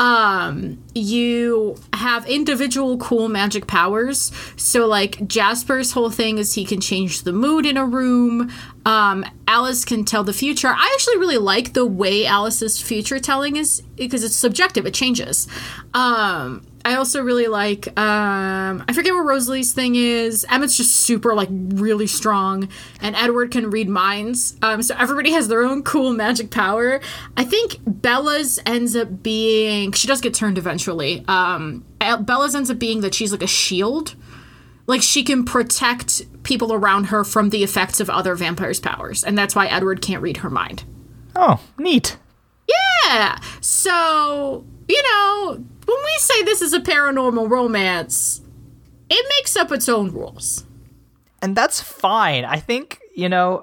[0.00, 4.32] Um, you have individual cool magic powers.
[4.56, 8.50] So like Jasper's whole thing is he can change the mood in a room.
[8.86, 10.68] Um, Alice can tell the future.
[10.68, 14.86] I actually really like the way Alice's future telling is because it's subjective.
[14.86, 15.46] It changes.
[15.92, 20.44] Um, I also really like um I forget what Rosalie's thing is.
[20.50, 22.68] Emmett's just super like really strong
[23.00, 24.56] and Edward can read minds.
[24.62, 27.00] Um so everybody has their own cool magic power.
[27.36, 31.24] I think Bella's ends up being she does get turned eventually.
[31.28, 34.14] Um Bella's ends up being that she's like a shield.
[34.86, 39.38] Like she can protect people around her from the effects of other vampires' powers, and
[39.38, 40.82] that's why Edward can't read her mind.
[41.36, 42.16] Oh, neat.
[42.66, 43.38] Yeah.
[43.60, 48.42] So, you know, when we say this is a paranormal romance,
[49.08, 50.64] it makes up its own rules.
[51.42, 52.44] And that's fine.
[52.44, 53.62] I think, you know,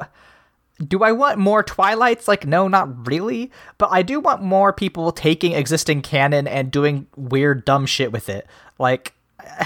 [0.86, 2.28] do I want more Twilights?
[2.28, 3.52] Like, no, not really.
[3.78, 8.30] But I do want more people taking existing canon and doing weird, dumb shit with
[8.30, 8.48] it.
[8.80, 9.14] Like,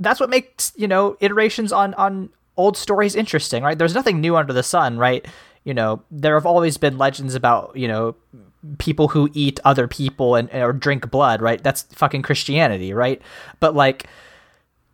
[0.00, 3.78] that's what makes you know iterations on on old stories interesting, right?
[3.78, 5.26] There's nothing new under the sun, right?
[5.64, 8.14] You know, there have always been legends about you know
[8.78, 11.62] people who eat other people and or drink blood, right?
[11.62, 13.22] That's fucking Christianity, right?
[13.60, 14.06] But like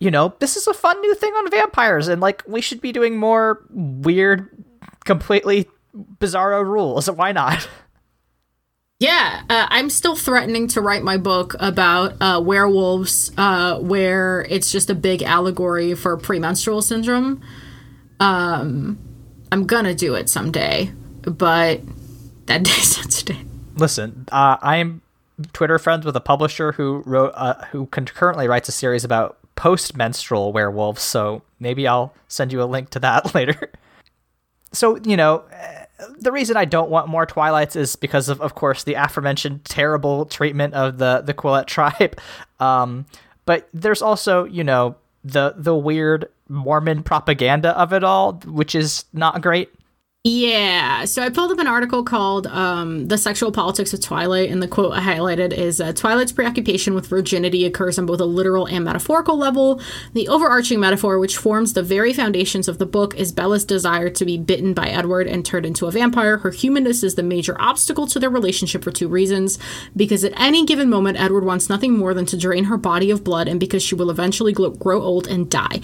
[0.00, 2.92] you know, this is a fun new thing on vampires and like we should be
[2.92, 4.50] doing more weird
[5.04, 5.68] completely
[6.18, 7.10] bizarro rules.
[7.10, 7.68] Why not?
[9.00, 14.70] Yeah, uh, I'm still threatening to write my book about uh, werewolves, uh, where it's
[14.70, 17.42] just a big allegory for premenstrual syndrome.
[18.20, 18.98] Um,
[19.50, 21.80] I'm gonna do it someday, but
[22.46, 23.44] that day's not today.
[23.76, 25.02] Listen, uh, I'm
[25.52, 30.52] Twitter friends with a publisher who wrote, uh, who concurrently writes a series about post-menstrual
[30.52, 31.02] werewolves.
[31.02, 33.70] So maybe I'll send you a link to that later.
[34.72, 35.44] so you know
[36.18, 40.26] the reason I don't want more Twilights is because of, of course, the aforementioned terrible
[40.26, 42.18] treatment of the the Quileute tribe.
[42.60, 43.06] Um,
[43.46, 49.04] but there's also, you know, the the weird Mormon propaganda of it all, which is
[49.12, 49.70] not great.
[50.26, 51.04] Yeah.
[51.04, 54.66] So I pulled up an article called um, The Sexual Politics of Twilight, and the
[54.66, 58.86] quote I highlighted is uh, Twilight's preoccupation with virginity occurs on both a literal and
[58.86, 59.82] metaphorical level.
[60.14, 64.24] The overarching metaphor, which forms the very foundations of the book, is Bella's desire to
[64.24, 66.38] be bitten by Edward and turned into a vampire.
[66.38, 69.58] Her humanness is the major obstacle to their relationship for two reasons
[69.94, 73.24] because at any given moment, Edward wants nothing more than to drain her body of
[73.24, 75.82] blood, and because she will eventually grow old and die.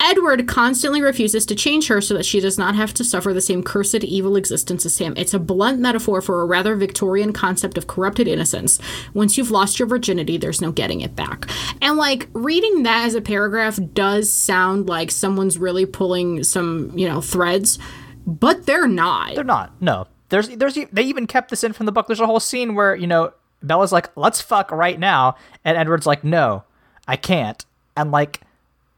[0.00, 3.40] Edward constantly refuses to change her so that she does not have to suffer the
[3.40, 5.12] same cursed evil existence as him.
[5.16, 8.78] It's a blunt metaphor for a rather Victorian concept of corrupted innocence.
[9.12, 11.48] Once you've lost your virginity, there's no getting it back.
[11.82, 17.06] And like reading that as a paragraph does sound like someone's really pulling some, you
[17.06, 17.78] know, threads,
[18.26, 19.34] but they're not.
[19.34, 19.80] They're not.
[19.82, 20.06] No.
[20.30, 22.06] There's there's they even kept this in from the book.
[22.06, 23.32] There's a whole scene where, you know,
[23.62, 25.34] Bella's like, "Let's fuck right now."
[25.64, 26.62] And Edward's like, "No,
[27.08, 27.64] I can't."
[27.96, 28.40] And like,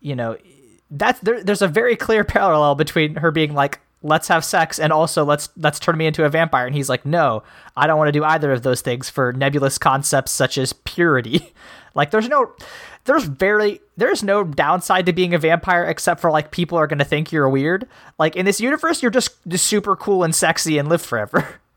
[0.00, 0.36] you know,
[0.92, 4.92] that's there, there's a very clear parallel between her being like let's have sex and
[4.92, 6.66] also let's let's turn me into a vampire.
[6.66, 7.42] And he's like no
[7.76, 11.52] i don't want to do either of those things for nebulous concepts such as purity.
[11.94, 12.54] Like there's no
[13.04, 17.00] there's very there's no downside to being a vampire except for like people are going
[17.00, 17.86] to think you're weird.
[18.18, 21.46] Like in this universe you're just, just super cool and sexy and live forever.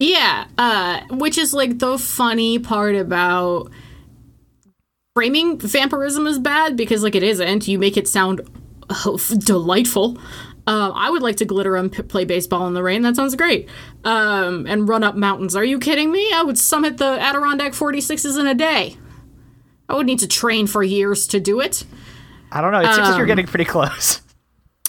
[0.00, 3.70] Yeah uh which is like the funny part about
[5.14, 7.68] framing vampirism as bad because like it isn't.
[7.68, 8.40] You make it sound
[8.90, 10.18] oh, delightful.
[10.66, 13.02] Uh, I would like to glitter and p- play baseball in the rain.
[13.02, 13.68] That sounds great.
[14.02, 15.54] Um, and run up mountains.
[15.54, 16.32] Are you kidding me?
[16.32, 18.96] I would summit the Adirondack 46s in a day.
[19.88, 21.84] I would need to train for years to do it.
[22.50, 22.80] I don't know.
[22.80, 24.20] It seems um, like you're um, getting pretty close.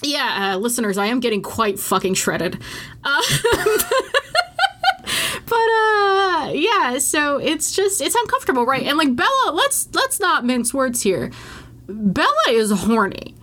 [0.02, 2.62] Yeah, uh, listeners, I am getting quite fucking shredded.
[3.02, 3.22] Uh,
[5.56, 8.84] uh yeah so it's just it's uncomfortable right?
[8.84, 11.30] And like bella let's let's not mince words here.
[11.88, 13.34] Bella is horny.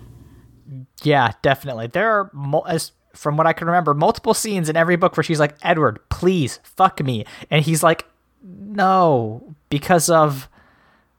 [1.03, 1.88] Yeah definitely.
[1.88, 2.32] There are
[2.68, 5.99] as from what i can remember multiple scenes in every book where she's like edward
[6.09, 7.26] please fuck me.
[7.49, 8.05] And he's like
[8.41, 10.49] no because of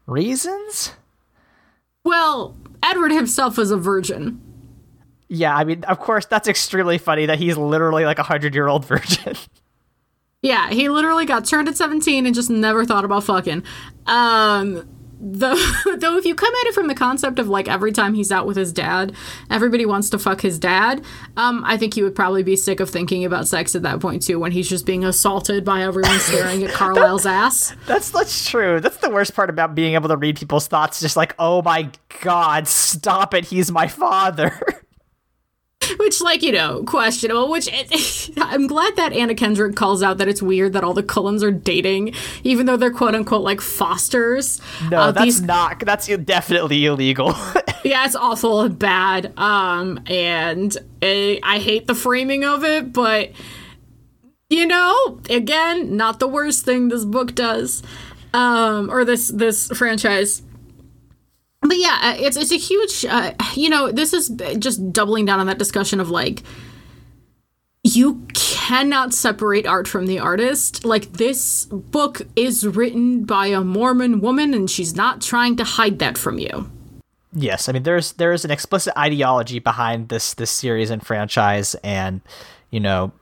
[0.06, 0.92] reasons?
[2.02, 4.40] Well edward himself was a virgin.
[5.28, 8.68] Yeah i mean of course that's extremely funny that he's literally like a hundred year
[8.68, 9.36] old virgin
[10.44, 13.62] Yeah, he literally got turned at 17 and just never thought about fucking.
[14.04, 14.86] Um,
[15.18, 15.54] though,
[15.96, 18.46] though if you come at it from the concept of like every time he's out
[18.46, 19.14] with his dad,
[19.48, 21.02] everybody wants to fuck his dad,
[21.38, 24.22] um, I think he would probably be sick of thinking about sex at that point
[24.22, 27.74] too, when he's just being assaulted by everyone staring at Carlisle's ass.
[27.86, 28.80] That's that's true.
[28.80, 31.00] That's the worst part about being able to read people's thoughts.
[31.00, 31.90] Just like, oh my
[32.20, 34.60] god, stop it, he's my father.
[35.98, 37.68] which like you know questionable which
[38.38, 41.50] i'm glad that anna kendrick calls out that it's weird that all the cullens are
[41.50, 44.60] dating even though they're quote unquote like fosters
[44.90, 45.42] no uh, that's these...
[45.42, 47.28] not that's definitely illegal
[47.84, 53.32] yeah it's awful and bad um and it, i hate the framing of it but
[54.50, 57.82] you know again not the worst thing this book does
[58.34, 60.42] um, or this this franchise.
[61.64, 63.06] But yeah, uh, it's it's a huge.
[63.06, 66.42] Uh, you know, this is just doubling down on that discussion of like
[67.82, 70.84] you cannot separate art from the artist.
[70.84, 75.98] Like this book is written by a Mormon woman and she's not trying to hide
[76.00, 76.70] that from you.
[77.32, 82.20] Yes, I mean there's there's an explicit ideology behind this this series and franchise and
[82.70, 83.12] you know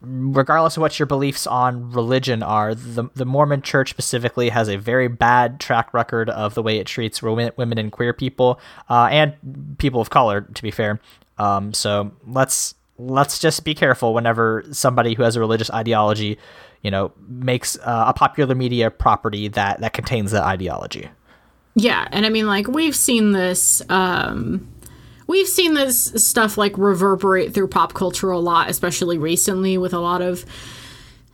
[0.00, 4.76] regardless of what your beliefs on religion are, the the Mormon church specifically has a
[4.76, 9.08] very bad track record of the way it treats women, women and queer people, uh,
[9.10, 10.42] and people of color.
[10.42, 11.00] To be fair,
[11.38, 16.38] um, so let's let's just be careful whenever somebody who has a religious ideology,
[16.82, 21.08] you know, makes uh, a popular media property that that contains that ideology.
[21.74, 23.82] Yeah, and I mean, like we've seen this.
[23.88, 24.68] Um,
[25.30, 29.98] we've seen this stuff like reverberate through pop culture a lot, especially recently with a
[29.98, 30.44] lot of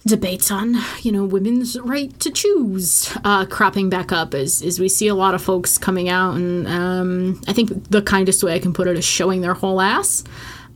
[0.06, 4.88] debates on you know women's right to choose uh, cropping back up as, as we
[4.88, 8.58] see a lot of folks coming out and um, i think the kindest way i
[8.60, 10.22] can put it is showing their whole ass.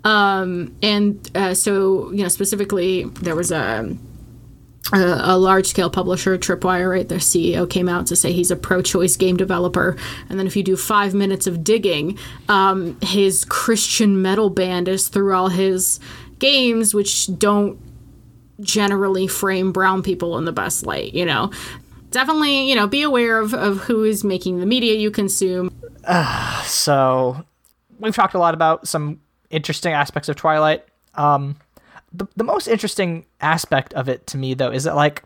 [0.04, 3.96] Um, and uh, so, you know, specifically, there was a
[4.92, 7.08] a, a large scale publisher, Tripwire, right?
[7.08, 9.96] Their CEO came out to say he's a pro choice game developer.
[10.28, 12.18] And then if you do five minutes of digging,
[12.48, 16.00] um, his Christian metal band is through all his
[16.38, 17.78] games, which don't
[18.60, 21.50] generally frame brown people in the best light, you know?
[22.10, 25.72] Definitely, you know, be aware of, of who is making the media you consume.
[26.04, 27.44] Uh, so,
[28.00, 29.20] we've talked a lot about some
[29.50, 30.84] interesting aspects of Twilight.
[31.14, 31.56] Um,
[32.12, 35.22] the the most interesting aspect of it to me though is that like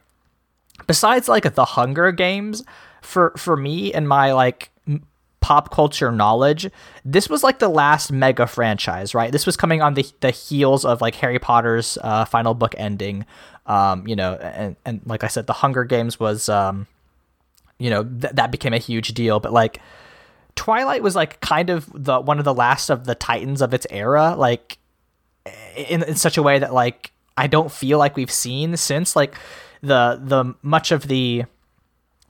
[0.86, 2.64] besides like the Hunger Games
[3.02, 4.70] for for me and my like
[5.44, 6.70] pop culture knowledge,
[7.04, 9.30] this was like the last mega franchise, right?
[9.30, 13.26] This was coming on the the heels of like Harry Potter's uh, final book ending.
[13.66, 16.86] Um, you know, and and like I said, the Hunger Games was um,
[17.78, 19.80] you know, th- that became a huge deal, but like
[20.56, 23.86] Twilight was like kind of the one of the last of the titans of its
[23.90, 24.78] era, like
[25.76, 29.34] in, in such a way that like I don't feel like we've seen since like
[29.82, 31.44] the the much of the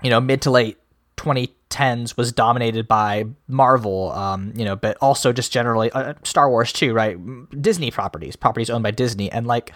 [0.03, 0.79] you know mid to late
[1.17, 6.73] 2010s was dominated by Marvel, um, you know, but also just generally uh, Star Wars
[6.73, 7.17] too, right?
[7.61, 9.73] Disney properties, properties owned by Disney, and like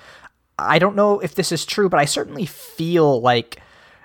[0.58, 3.60] I don't know if this is true, but I certainly feel like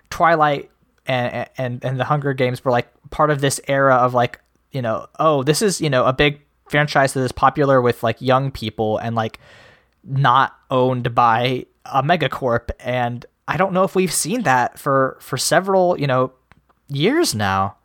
[0.09, 0.69] Twilight
[1.05, 4.39] and and and the Hunger Games were like part of this era of like
[4.71, 6.41] you know oh this is you know a big
[6.73, 9.39] franchise that is popular with like young people and like
[10.03, 15.37] not owned by a megacorp and I don't know if we've seen that for for
[15.37, 16.33] several you know
[16.87, 17.77] years now.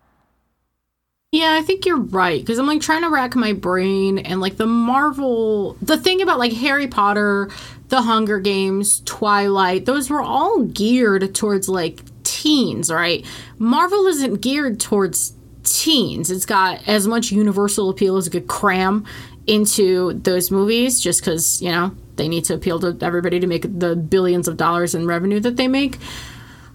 [1.32, 4.57] Yeah, I think you're right because I'm like trying to rack my brain and like
[4.57, 7.51] the Marvel, the thing about like Harry Potter,
[7.89, 13.26] The Hunger Games, Twilight, those were all geared towards like teens, right?
[13.59, 15.34] Marvel isn't geared towards
[15.69, 16.31] teens.
[16.31, 19.05] It's got as much universal appeal as it could cram
[19.47, 23.62] into those movies just because, you know, they need to appeal to everybody to make
[23.62, 25.99] the billions of dollars in revenue that they make.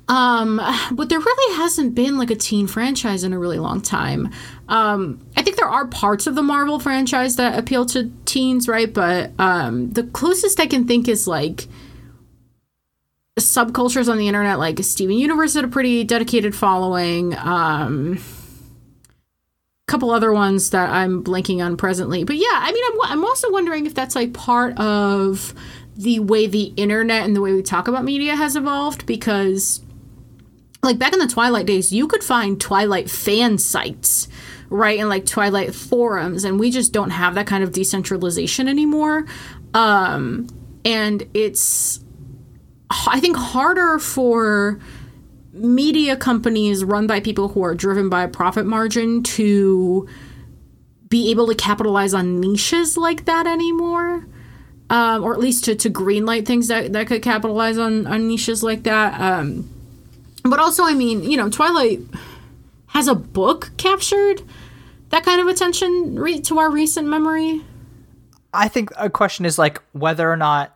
[0.08, 0.60] Um,
[0.92, 4.32] but there really hasn't been like a teen franchise in a really long time.
[4.68, 8.92] Um, I think there are parts of the Marvel franchise that appeal to teens, right?
[8.94, 11.68] But um, the closest I can think is like
[13.40, 17.36] subcultures on the internet, like Steven Universe had a pretty dedicated following.
[17.38, 18.20] Um,
[19.88, 22.24] couple other ones that I'm blanking on presently.
[22.24, 25.54] But yeah, I mean, I'm, I'm also wondering if that's like part of
[25.96, 29.82] the way the internet and the way we talk about media has evolved because
[30.82, 34.28] like back in the Twilight days, you could find Twilight fan sites,
[34.70, 35.00] right?
[35.00, 39.26] And like Twilight forums, and we just don't have that kind of decentralization anymore.
[39.74, 40.48] Um,
[40.86, 42.04] and it's
[42.90, 44.80] I think harder for
[45.54, 50.08] media companies run by people who are driven by a profit margin to
[51.08, 54.28] be able to capitalize on niches like that anymore.
[54.90, 58.62] Um, or at least to, to greenlight things that, that could capitalize on, on niches
[58.62, 59.20] like that.
[59.20, 59.70] Um,
[60.44, 62.02] but also, I mean, you know, Twilight
[62.88, 64.44] has a book captured
[65.10, 67.62] that kind of attention re- to our recent memory.
[68.54, 70.76] I think a question is like whether or not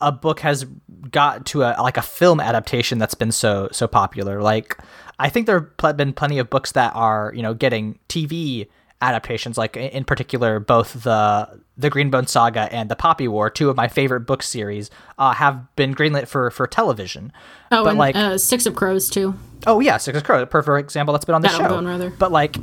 [0.00, 0.66] a book has
[1.10, 4.42] got to a like a film adaptation that's been so so popular.
[4.42, 4.78] Like
[5.18, 8.68] I think there have been plenty of books that are you know getting TV
[9.00, 9.56] adaptations.
[9.58, 13.88] Like in particular, both the the Greenbone Saga and the Poppy War, two of my
[13.88, 17.32] favorite book series, uh, have been greenlit for for television.
[17.70, 19.34] Oh, but and like uh, Six of Crows too.
[19.66, 21.82] Oh yeah, Six of Crows, a perfect example that's been on the show.
[21.82, 22.10] Rather.
[22.10, 22.56] But like,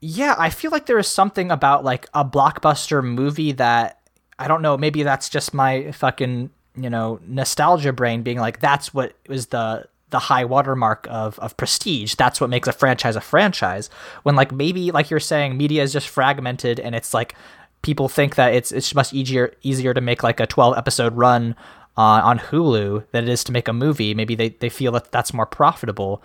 [0.00, 4.00] yeah, I feel like there is something about like a blockbuster movie that
[4.38, 4.76] I don't know.
[4.76, 9.86] Maybe that's just my fucking you know nostalgia brain being like that's what was the
[10.10, 12.14] the high watermark of of prestige.
[12.14, 13.90] That's what makes a franchise a franchise.
[14.22, 17.34] When like maybe like you're saying, media is just fragmented and it's like
[17.82, 21.56] people think that it's it's much easier easier to make like a 12 episode run
[21.96, 24.14] uh, on Hulu than it is to make a movie.
[24.14, 26.22] Maybe they, they feel that that's more profitable.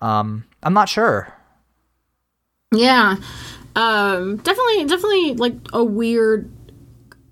[0.00, 1.32] Um, I'm not sure.
[2.74, 3.16] Yeah,
[3.76, 6.50] um, definitely, definitely like a weird,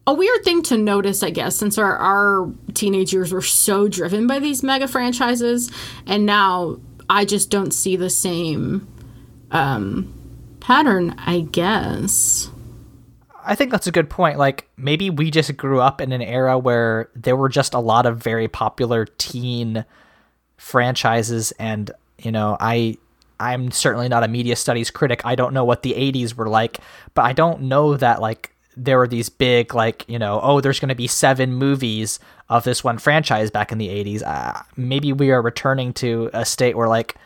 [0.07, 4.27] a weird thing to notice, I guess, since our our teenage years were so driven
[4.27, 5.71] by these mega franchises,
[6.07, 6.79] and now
[7.09, 8.87] I just don't see the same
[9.51, 10.13] um,
[10.61, 11.15] pattern.
[11.19, 12.51] I guess.
[13.47, 14.39] I think that's a good point.
[14.39, 18.07] Like maybe we just grew up in an era where there were just a lot
[18.07, 19.85] of very popular teen
[20.57, 22.97] franchises and you know, I
[23.39, 25.21] I'm certainly not a media studies critic.
[25.25, 26.79] I don't know what the 80s were like,
[27.15, 30.81] but I don't know that like there were these big like, you know, oh, there's
[30.81, 32.19] going to be seven movies
[32.49, 34.23] of this one franchise back in the 80s.
[34.23, 37.17] Uh, maybe we are returning to a state where like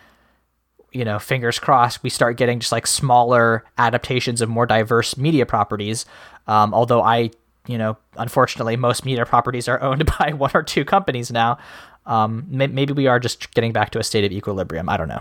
[0.92, 5.44] you know, fingers crossed, we start getting just like smaller adaptations of more diverse media
[5.44, 6.06] properties.
[6.46, 7.30] Um, although I,
[7.66, 11.58] you know, unfortunately, most media properties are owned by one or two companies now.
[12.06, 14.88] Um, may- maybe we are just getting back to a state of equilibrium.
[14.88, 15.20] I don't know.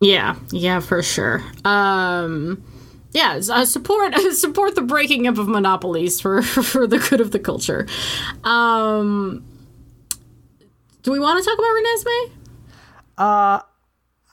[0.00, 1.42] Yeah, yeah, for sure.
[1.64, 2.62] Um,
[3.14, 7.38] yeah, uh, support support the breaking up of monopolies for for the good of the
[7.38, 7.86] culture.
[8.42, 9.44] Um,
[11.02, 12.30] do we want to talk about Renesmee?
[13.16, 13.60] Uh,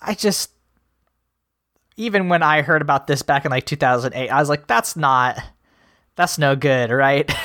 [0.02, 0.52] I just
[1.96, 5.40] even when I heard about this back in like 2008, I was like, that's not
[6.16, 7.32] that's no good, right?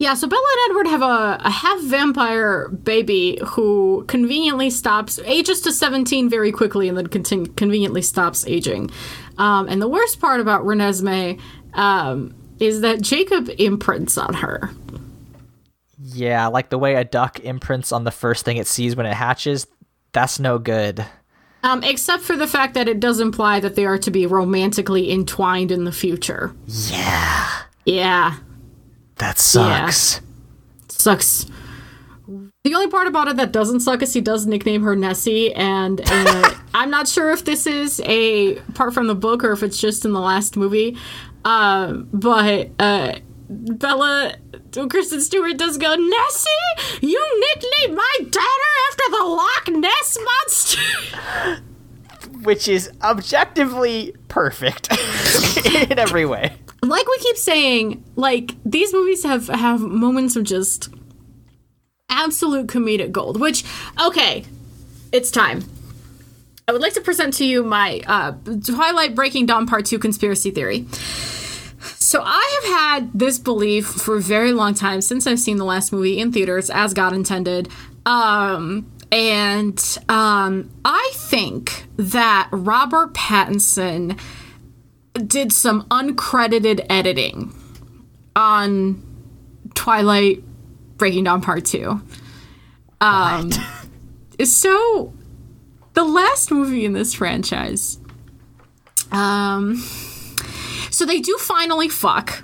[0.00, 5.60] Yeah, so Bella and Edward have a, a half vampire baby who conveniently stops, ages
[5.62, 8.92] to 17 very quickly, and then continu- conveniently stops aging.
[9.38, 11.40] Um, and the worst part about Renesmee
[11.74, 14.70] um, is that Jacob imprints on her.
[16.00, 19.14] Yeah, like the way a duck imprints on the first thing it sees when it
[19.14, 19.66] hatches,
[20.12, 21.04] that's no good.
[21.62, 25.10] Um, except for the fact that it does imply that they are to be romantically
[25.10, 26.54] entwined in the future.
[26.66, 27.48] Yeah.
[27.84, 28.36] Yeah.
[29.16, 30.14] That sucks.
[30.14, 30.20] Yeah.
[30.88, 31.46] Sucks.
[32.64, 36.02] The only part about it that doesn't suck is he does nickname her Nessie, and
[36.04, 39.80] uh, I'm not sure if this is a part from the book or if it's
[39.80, 40.96] just in the last movie.
[41.44, 43.14] Uh, but uh,
[43.48, 44.34] Bella,
[44.90, 46.50] Kristen Stewart does go, Nessie,
[47.00, 51.62] you nicknamed my daughter after the Loch Ness monster.
[52.42, 54.92] Which is objectively perfect
[55.64, 56.52] in every way.
[56.82, 60.90] Like we keep saying, like these movies have have moments of just
[62.08, 63.40] absolute comedic gold.
[63.40, 63.64] Which,
[64.00, 64.44] okay,
[65.12, 65.64] it's time.
[66.66, 68.32] I would like to present to you my uh,
[68.66, 70.86] Twilight Breaking Dawn Part Two conspiracy theory.
[71.80, 75.64] So I have had this belief for a very long time since I've seen the
[75.64, 77.68] last movie in theaters, as God intended.
[78.04, 84.18] Um, and um, I think that Robert Pattinson
[85.14, 87.54] did some uncredited editing
[88.34, 89.02] on
[89.74, 90.42] Twilight
[90.98, 92.00] Breaking Dawn Part 2.
[93.00, 93.50] Um,
[94.44, 95.12] so,
[95.94, 97.98] the last movie in this franchise,
[99.10, 99.76] um,
[100.90, 102.42] so they do finally fuck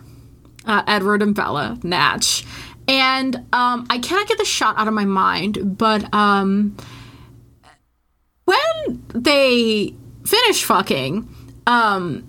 [0.66, 2.44] uh, Edward and Bella, Natch.
[2.86, 6.76] And um, I cannot get the shot out of my mind, but um,
[8.44, 9.94] when they
[10.26, 11.28] finish fucking,
[11.66, 12.26] um,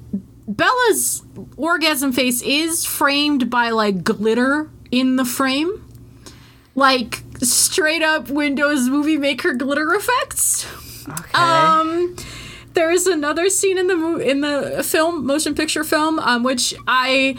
[0.47, 1.23] Bella's
[1.57, 5.84] orgasm face is framed by like glitter in the frame.
[6.75, 10.65] Like straight up Windows Movie Maker glitter effects.
[11.07, 11.31] Okay.
[11.33, 12.15] Um
[12.73, 16.73] there is another scene in the mo- in the film motion picture film um which
[16.87, 17.37] I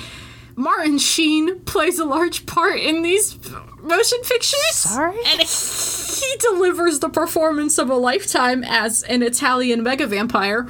[0.56, 3.38] Martin Sheen plays a large part in these
[3.82, 4.74] motion pictures.
[4.74, 5.18] Sorry?
[5.26, 10.66] And he delivers the performance of a lifetime as an Italian mega vampire.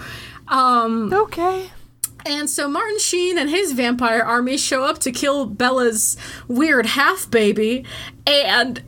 [0.48, 1.70] Um okay.
[2.26, 6.16] And so Martin Sheen and his vampire army show up to kill Bella's
[6.48, 7.84] weird half baby.
[8.26, 8.82] And,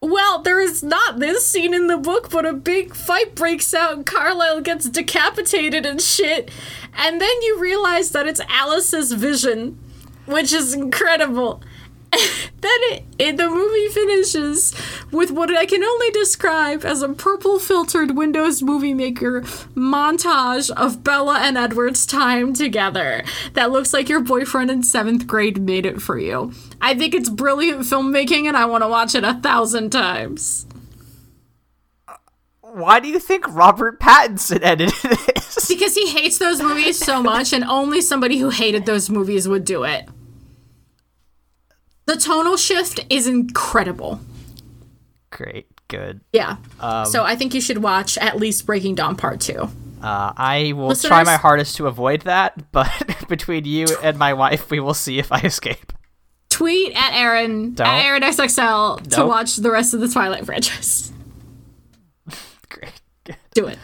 [0.00, 3.94] well, there is not this scene in the book, but a big fight breaks out
[3.94, 6.50] and Carlisle gets decapitated and shit.
[6.94, 9.78] And then you realize that it's Alice's vision,
[10.26, 11.62] which is incredible.
[12.60, 14.74] then it, it, the movie finishes
[15.12, 19.42] with what I can only describe as a purple filtered Windows Movie Maker
[19.74, 23.22] montage of Bella and Edward's time together.
[23.52, 26.52] That looks like your boyfriend in seventh grade made it for you.
[26.80, 30.66] I think it's brilliant filmmaking and I want to watch it a thousand times.
[32.60, 35.68] Why do you think Robert Pattinson edited this?
[35.68, 39.64] Because he hates those movies so much, and only somebody who hated those movies would
[39.64, 40.08] do it.
[42.08, 44.18] The tonal shift is incredible.
[45.28, 45.66] Great.
[45.88, 46.22] good.
[46.32, 46.56] Yeah.
[46.80, 49.54] Um, so I think you should watch at least Breaking Dawn Part 2.
[49.60, 49.68] Uh,
[50.02, 52.90] I will Listeners- try my hardest to avoid that, but
[53.28, 55.92] between you and my wife, we will see if I escape.
[56.48, 57.86] Tweet at Aaron, Don't.
[57.86, 61.12] at Aaron XXL to watch the rest of the Twilight franchise.
[62.70, 63.02] Great.
[63.52, 63.78] Do it.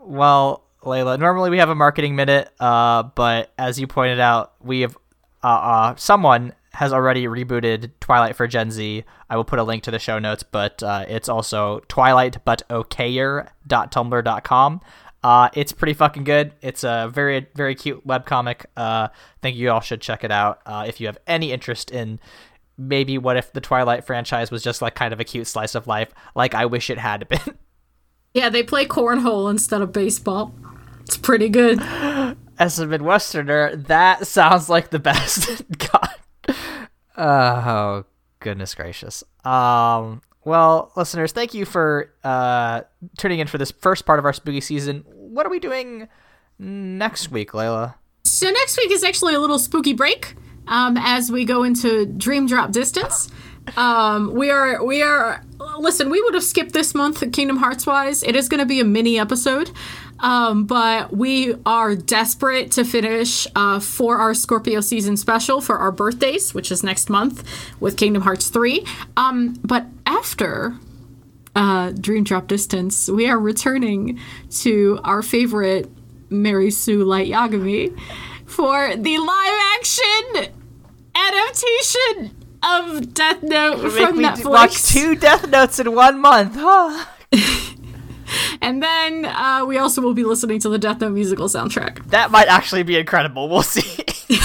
[0.00, 4.82] Well, Layla, normally we have a marketing minute, uh, but as you pointed out, we
[4.82, 4.96] have
[5.44, 9.04] uh, uh, someone has already rebooted Twilight for Gen Z.
[9.30, 14.80] I will put a link to the show notes, but uh, it's also twilightbutokayer.tumblr.com.
[15.22, 16.52] Uh, it's pretty fucking good.
[16.60, 18.66] It's a very, very cute webcomic.
[18.76, 21.90] Uh, I think you all should check it out uh, if you have any interest
[21.90, 22.20] in
[22.76, 25.86] maybe what if the Twilight franchise was just like kind of a cute slice of
[25.86, 27.40] life, like I wish it had been.
[28.36, 30.52] Yeah, they play cornhole instead of baseball.
[31.02, 31.78] It's pretty good.
[32.64, 35.62] as a Midwesterner, that sounds like the best.
[35.78, 36.08] God.
[37.16, 38.04] Oh,
[38.40, 39.22] goodness gracious.
[39.44, 42.82] Um, well, listeners, thank you for uh,
[43.18, 45.04] tuning in for this first part of our spooky season.
[45.08, 46.08] What are we doing
[46.58, 47.94] next week, Layla?
[48.24, 50.34] So next week is actually a little spooky break
[50.66, 53.30] um, as we go into Dream Drop Distance.
[53.76, 55.42] Um, we are we are
[55.78, 56.10] listen.
[56.10, 58.22] We would have skipped this month Kingdom Hearts wise.
[58.22, 59.70] It is going to be a mini episode,
[60.20, 65.90] um, but we are desperate to finish uh, for our Scorpio season special for our
[65.90, 67.42] birthdays, which is next month
[67.80, 68.86] with Kingdom Hearts three.
[69.16, 70.76] Um, but after
[71.56, 74.20] uh, Dream Drop Distance, we are returning
[74.60, 75.90] to our favorite
[76.30, 77.98] Mary Sue Light Yagami
[78.46, 80.54] for the live action
[81.14, 84.50] adaptation of Death Note from Netflix.
[84.50, 86.54] watch two Death Notes in one month.
[86.56, 87.06] Huh?
[88.60, 92.10] And then uh, we also will be listening to the Death Note musical soundtrack.
[92.10, 93.48] That might actually be incredible.
[93.48, 94.02] We'll see.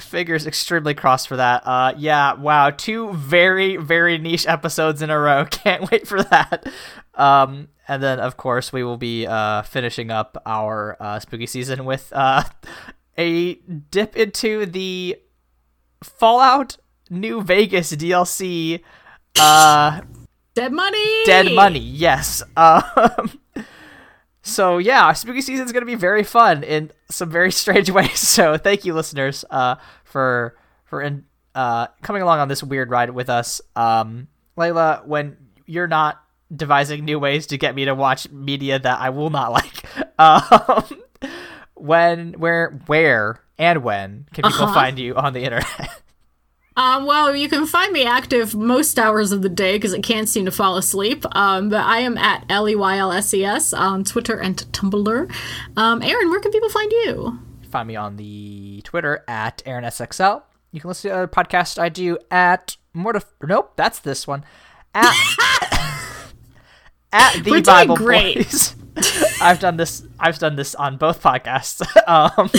[0.00, 1.62] Figures extremely crossed for that.
[1.66, 5.44] Uh, yeah, wow, two very very niche episodes in a row.
[5.50, 6.66] Can't wait for that.
[7.14, 11.84] Um, and then of course we will be uh finishing up our uh, spooky season
[11.84, 12.42] with uh
[13.18, 15.16] a dip into the
[16.02, 16.76] Fallout
[17.10, 18.80] New Vegas DLC.
[19.38, 20.00] Uh,
[20.54, 21.24] Dead Money!
[21.24, 22.42] Dead Money, yes.
[22.56, 23.40] Um,
[24.42, 28.18] so yeah, spooky season is going to be very fun in some very strange ways.
[28.18, 31.24] So thank you, listeners, uh, for for in,
[31.54, 33.60] uh, coming along on this weird ride with us.
[33.76, 34.28] Um,
[34.58, 35.36] Layla, when
[35.66, 36.22] you're not
[36.54, 39.84] devising new ways to get me to watch media that I will not like,
[40.18, 41.02] um,
[41.74, 44.74] when, where, where, and when can people Uh-huh.
[44.74, 45.90] find you on the internet?
[46.74, 50.26] Um, well, you can find me active most hours of the day because I can't
[50.26, 51.22] seem to fall asleep.
[51.36, 54.56] Um, but I am at L E Y L S E S on Twitter and
[54.72, 55.30] Tumblr.
[55.76, 57.38] Um, Aaron, where can people find you?
[57.70, 60.44] find me on the Twitter at AaronSXL.
[60.70, 63.26] You can listen to other podcasts I do at Mortif.
[63.42, 64.42] Nope, that's this one.
[64.94, 65.12] At
[67.12, 68.36] at the We're Bible great.
[68.36, 68.74] Boys.
[69.40, 70.06] I've done this.
[70.18, 71.80] I've done this on both podcasts.
[72.08, 72.50] um,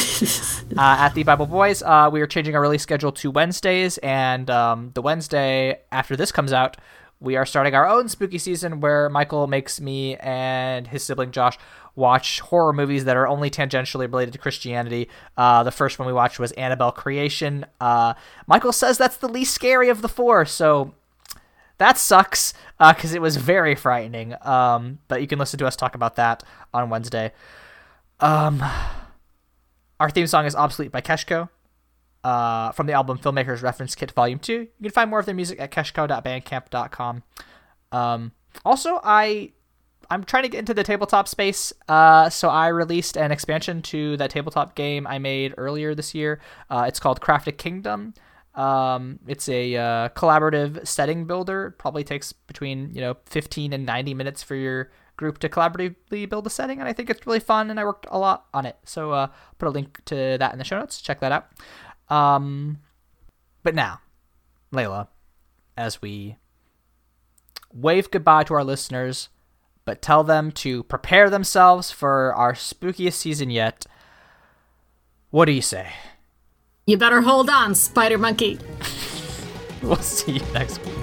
[0.77, 4.49] uh, at the Bible Boys, uh, we are changing our release schedule to Wednesdays, and
[4.49, 6.77] um, the Wednesday after this comes out,
[7.19, 11.57] we are starting our own spooky season where Michael makes me and his sibling Josh
[11.95, 15.09] watch horror movies that are only tangentially related to Christianity.
[15.37, 17.65] Uh, the first one we watched was Annabelle Creation.
[17.79, 18.15] Uh,
[18.47, 20.95] Michael says that's the least scary of the four, so
[21.83, 24.35] that sucks because it was very frightening.
[24.41, 26.41] Um, but you can listen to us talk about that
[26.73, 27.33] on Wednesday.
[28.21, 28.63] Um,
[29.99, 31.49] our theme song is "Obsolete" by Keshko.
[32.23, 34.53] Uh, from the album Filmmakers Reference Kit Volume 2.
[34.53, 37.23] You can find more of their music at keshko.bandcamp.com.
[37.91, 38.31] Um,
[38.63, 39.51] also, I
[40.09, 44.15] I'm trying to get into the tabletop space, uh, so I released an expansion to
[44.17, 46.39] that tabletop game I made earlier this year.
[46.69, 48.13] Uh, it's called Crafted Kingdom.
[48.55, 51.67] Um, it's a uh, collaborative setting builder.
[51.67, 56.29] It probably takes between you know 15 and 90 minutes for your group to collaboratively
[56.29, 57.69] build a setting, and I think it's really fun.
[57.69, 59.27] And I worked a lot on it, so uh,
[59.57, 61.01] put a link to that in the show notes.
[61.01, 61.47] Check that out.
[62.09, 62.79] Um,
[63.63, 64.01] but now,
[64.71, 65.07] Layla,
[65.75, 66.37] as we
[67.73, 69.29] wave goodbye to our listeners,
[69.85, 73.85] but tell them to prepare themselves for our spookiest season yet.
[75.29, 75.91] What do you say?
[76.85, 78.59] You better hold on, Spider Monkey.
[79.81, 81.02] We'll see you next week.